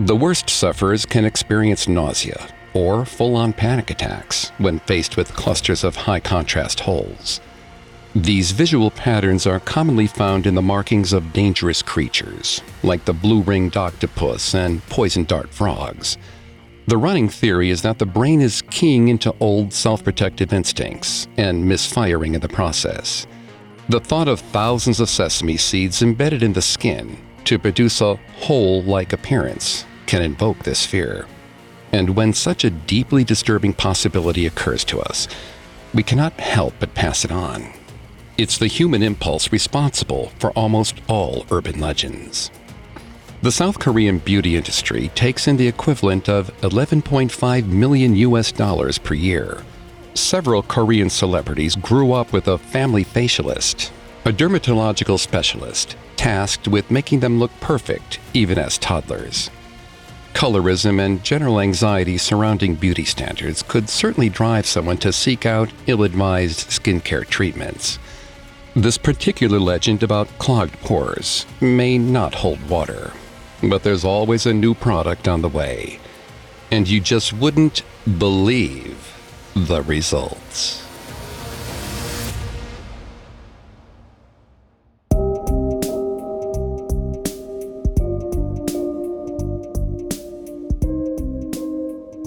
The 0.00 0.14
worst 0.14 0.48
sufferers 0.48 1.04
can 1.04 1.24
experience 1.24 1.88
nausea 1.88 2.46
or 2.72 3.04
full 3.04 3.34
on 3.34 3.52
panic 3.52 3.90
attacks 3.90 4.50
when 4.58 4.78
faced 4.78 5.16
with 5.16 5.34
clusters 5.34 5.82
of 5.82 5.96
high 5.96 6.20
contrast 6.20 6.78
holes. 6.78 7.40
These 8.14 8.52
visual 8.52 8.92
patterns 8.92 9.44
are 9.44 9.58
commonly 9.58 10.06
found 10.06 10.46
in 10.46 10.54
the 10.54 10.62
markings 10.62 11.12
of 11.12 11.32
dangerous 11.32 11.82
creatures, 11.82 12.62
like 12.84 13.06
the 13.06 13.12
blue 13.12 13.42
ringed 13.42 13.76
octopus 13.76 14.54
and 14.54 14.86
poison 14.86 15.24
dart 15.24 15.50
frogs. 15.52 16.16
The 16.86 16.96
running 16.96 17.28
theory 17.28 17.70
is 17.70 17.82
that 17.82 17.98
the 17.98 18.06
brain 18.06 18.40
is 18.40 18.62
keying 18.70 19.08
into 19.08 19.34
old 19.40 19.72
self 19.72 20.04
protective 20.04 20.52
instincts 20.52 21.26
and 21.36 21.66
misfiring 21.66 22.36
in 22.36 22.40
the 22.40 22.48
process. 22.48 23.26
The 23.88 23.98
thought 23.98 24.28
of 24.28 24.38
thousands 24.38 25.00
of 25.00 25.10
sesame 25.10 25.56
seeds 25.56 26.02
embedded 26.02 26.44
in 26.44 26.52
the 26.52 26.62
skin 26.62 27.18
to 27.46 27.58
produce 27.58 28.00
a 28.00 28.14
hole 28.36 28.82
like 28.82 29.12
appearance 29.12 29.86
can 30.08 30.22
invoke 30.22 30.64
this 30.64 30.84
fear. 30.84 31.26
And 31.92 32.16
when 32.16 32.32
such 32.32 32.64
a 32.64 32.70
deeply 32.70 33.22
disturbing 33.22 33.74
possibility 33.74 34.46
occurs 34.46 34.82
to 34.86 34.98
us, 35.00 35.28
we 35.94 36.02
cannot 36.02 36.32
help 36.40 36.74
but 36.80 36.94
pass 36.94 37.24
it 37.24 37.30
on. 37.30 37.72
It's 38.36 38.58
the 38.58 38.66
human 38.66 39.02
impulse 39.02 39.52
responsible 39.52 40.32
for 40.38 40.50
almost 40.52 40.96
all 41.08 41.46
urban 41.50 41.80
legends. 41.80 42.50
The 43.42 43.52
South 43.52 43.78
Korean 43.78 44.18
beauty 44.18 44.56
industry 44.56 45.12
takes 45.14 45.46
in 45.46 45.56
the 45.56 45.68
equivalent 45.68 46.28
of 46.28 46.50
11.5 46.62 47.66
million 47.68 48.16
US 48.16 48.50
dollars 48.50 48.98
per 48.98 49.14
year. 49.14 49.62
several 50.14 50.62
Korean 50.64 51.08
celebrities 51.08 51.76
grew 51.76 52.12
up 52.12 52.32
with 52.32 52.48
a 52.48 52.58
family 52.58 53.04
facialist, 53.04 53.92
a 54.24 54.32
dermatological 54.32 55.18
specialist 55.18 55.96
tasked 56.16 56.66
with 56.66 56.90
making 56.90 57.20
them 57.20 57.38
look 57.38 57.52
perfect 57.60 58.18
even 58.34 58.58
as 58.58 58.78
toddlers. 58.78 59.50
Colorism 60.34 61.00
and 61.00 61.24
general 61.24 61.60
anxiety 61.60 62.16
surrounding 62.16 62.74
beauty 62.74 63.04
standards 63.04 63.62
could 63.62 63.88
certainly 63.88 64.28
drive 64.28 64.66
someone 64.66 64.98
to 64.98 65.12
seek 65.12 65.44
out 65.44 65.72
ill 65.86 66.04
advised 66.04 66.68
skincare 66.68 67.26
treatments. 67.26 67.98
This 68.76 68.98
particular 68.98 69.58
legend 69.58 70.02
about 70.02 70.28
clogged 70.38 70.78
pores 70.80 71.44
may 71.60 71.98
not 71.98 72.36
hold 72.36 72.68
water, 72.68 73.12
but 73.62 73.82
there's 73.82 74.04
always 74.04 74.46
a 74.46 74.54
new 74.54 74.74
product 74.74 75.26
on 75.26 75.42
the 75.42 75.48
way, 75.48 75.98
and 76.70 76.88
you 76.88 77.00
just 77.00 77.32
wouldn't 77.32 77.82
believe 78.18 79.16
the 79.56 79.82
results. 79.82 80.87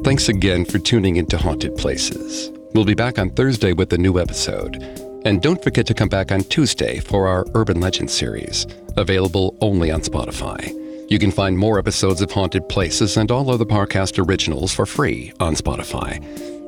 Thanks 0.03 0.29
again 0.29 0.65
for 0.65 0.79
tuning 0.79 1.17
into 1.17 1.37
Haunted 1.37 1.77
Places. 1.77 2.49
We'll 2.73 2.85
be 2.85 2.95
back 2.95 3.19
on 3.19 3.29
Thursday 3.29 3.71
with 3.71 3.93
a 3.93 3.99
new 3.99 4.17
episode. 4.17 4.77
And 5.25 5.43
don't 5.43 5.63
forget 5.63 5.85
to 5.85 5.93
come 5.93 6.09
back 6.09 6.31
on 6.31 6.41
Tuesday 6.45 6.99
for 6.99 7.27
our 7.27 7.45
Urban 7.53 7.79
Legend 7.79 8.09
series, 8.09 8.65
available 8.97 9.55
only 9.61 9.91
on 9.91 10.01
Spotify. 10.01 10.75
You 11.07 11.19
can 11.19 11.29
find 11.29 11.55
more 11.55 11.77
episodes 11.77 12.19
of 12.19 12.31
Haunted 12.31 12.67
Places 12.67 13.15
and 13.15 13.29
all 13.29 13.51
other 13.51 13.63
Parcast 13.63 14.17
originals 14.27 14.73
for 14.73 14.87
free 14.87 15.33
on 15.39 15.53
Spotify. 15.53 16.19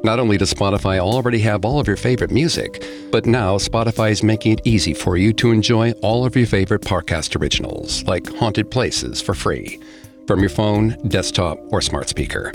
Not 0.03 0.19
only 0.19 0.37
does 0.37 0.53
Spotify 0.53 0.99
already 0.99 1.39
have 1.39 1.65
all 1.65 1.79
of 1.79 1.87
your 1.87 1.97
favorite 1.97 2.29
music, 2.29 2.85
but 3.11 3.25
now 3.25 3.57
Spotify 3.57 4.11
is 4.11 4.21
making 4.21 4.51
it 4.51 4.61
easy 4.63 4.93
for 4.93 5.17
you 5.17 5.33
to 5.33 5.49
enjoy 5.49 5.93
all 6.03 6.23
of 6.23 6.35
your 6.35 6.45
favorite 6.45 6.83
Parcast 6.83 7.41
originals, 7.41 8.03
like 8.03 8.31
Haunted 8.35 8.69
Places, 8.69 9.23
for 9.23 9.33
free, 9.33 9.79
from 10.27 10.39
your 10.41 10.49
phone, 10.49 10.95
desktop, 11.07 11.57
or 11.71 11.81
smart 11.81 12.09
speaker. 12.09 12.51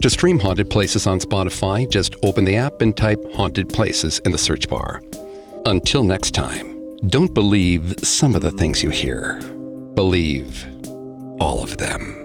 To 0.00 0.08
stream 0.08 0.38
Haunted 0.38 0.70
Places 0.70 1.06
on 1.06 1.20
Spotify, 1.20 1.86
just 1.86 2.16
open 2.22 2.46
the 2.46 2.56
app 2.56 2.80
and 2.80 2.96
type 2.96 3.22
Haunted 3.34 3.68
Places 3.68 4.18
in 4.20 4.32
the 4.32 4.38
search 4.38 4.66
bar. 4.66 5.02
Until 5.66 6.04
next 6.04 6.30
time, 6.30 6.96
don't 7.08 7.34
believe 7.34 7.94
some 8.02 8.34
of 8.34 8.40
the 8.40 8.50
things 8.50 8.82
you 8.82 8.88
hear. 8.88 9.38
Believe 9.94 10.66
all 11.38 11.62
of 11.62 11.76
them. 11.76 12.16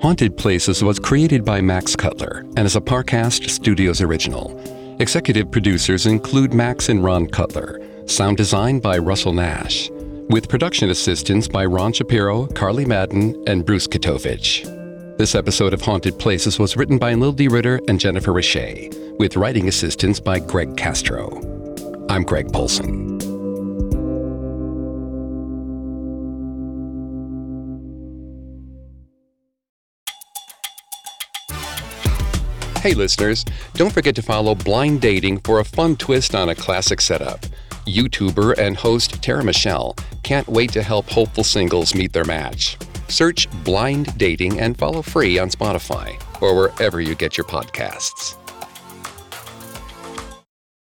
Haunted 0.00 0.36
Places 0.36 0.84
was 0.84 1.00
created 1.00 1.44
by 1.44 1.60
Max 1.60 1.96
Cutler 1.96 2.46
and 2.56 2.60
is 2.60 2.76
a 2.76 2.80
Parcast 2.80 3.50
Studios 3.50 4.00
original. 4.00 4.56
Executive 5.00 5.50
producers 5.50 6.06
include 6.06 6.54
Max 6.54 6.88
and 6.88 7.02
Ron 7.02 7.26
Cutler. 7.26 7.80
Sound 8.06 8.36
design 8.36 8.78
by 8.78 8.96
Russell 8.96 9.32
Nash. 9.32 9.90
With 10.28 10.48
production 10.48 10.90
assistance 10.90 11.48
by 11.48 11.64
Ron 11.64 11.92
Shapiro, 11.92 12.46
Carly 12.46 12.84
Madden, 12.84 13.42
and 13.48 13.66
Bruce 13.66 13.88
Katovich. 13.88 14.79
This 15.20 15.34
episode 15.34 15.74
of 15.74 15.82
Haunted 15.82 16.18
Places 16.18 16.58
was 16.58 16.78
written 16.78 16.96
by 16.96 17.12
Lildy 17.12 17.46
Ritter 17.46 17.78
and 17.88 18.00
Jennifer 18.00 18.32
Richey, 18.32 18.90
with 19.18 19.36
writing 19.36 19.68
assistance 19.68 20.18
by 20.18 20.38
Greg 20.38 20.78
Castro. 20.78 21.28
I'm 22.08 22.22
Greg 22.22 22.50
Polcyn. 22.50 23.20
Hey, 32.78 32.94
listeners, 32.94 33.44
don't 33.74 33.92
forget 33.92 34.14
to 34.14 34.22
follow 34.22 34.54
Blind 34.54 35.02
Dating 35.02 35.36
for 35.40 35.60
a 35.60 35.64
fun 35.66 35.96
twist 35.96 36.34
on 36.34 36.48
a 36.48 36.54
classic 36.54 37.02
setup. 37.02 37.40
YouTuber 37.84 38.56
and 38.56 38.74
host 38.74 39.22
Tara 39.22 39.44
Michelle 39.44 39.94
can't 40.22 40.48
wait 40.48 40.72
to 40.72 40.82
help 40.82 41.10
hopeful 41.10 41.44
singles 41.44 41.94
meet 41.94 42.14
their 42.14 42.24
match. 42.24 42.78
Search 43.10 43.48
Blind 43.64 44.16
Dating 44.16 44.60
and 44.60 44.78
follow 44.78 45.02
free 45.02 45.38
on 45.38 45.50
Spotify 45.50 46.20
or 46.40 46.56
wherever 46.56 47.00
you 47.00 47.14
get 47.14 47.36
your 47.36 47.44
podcasts. 47.44 48.39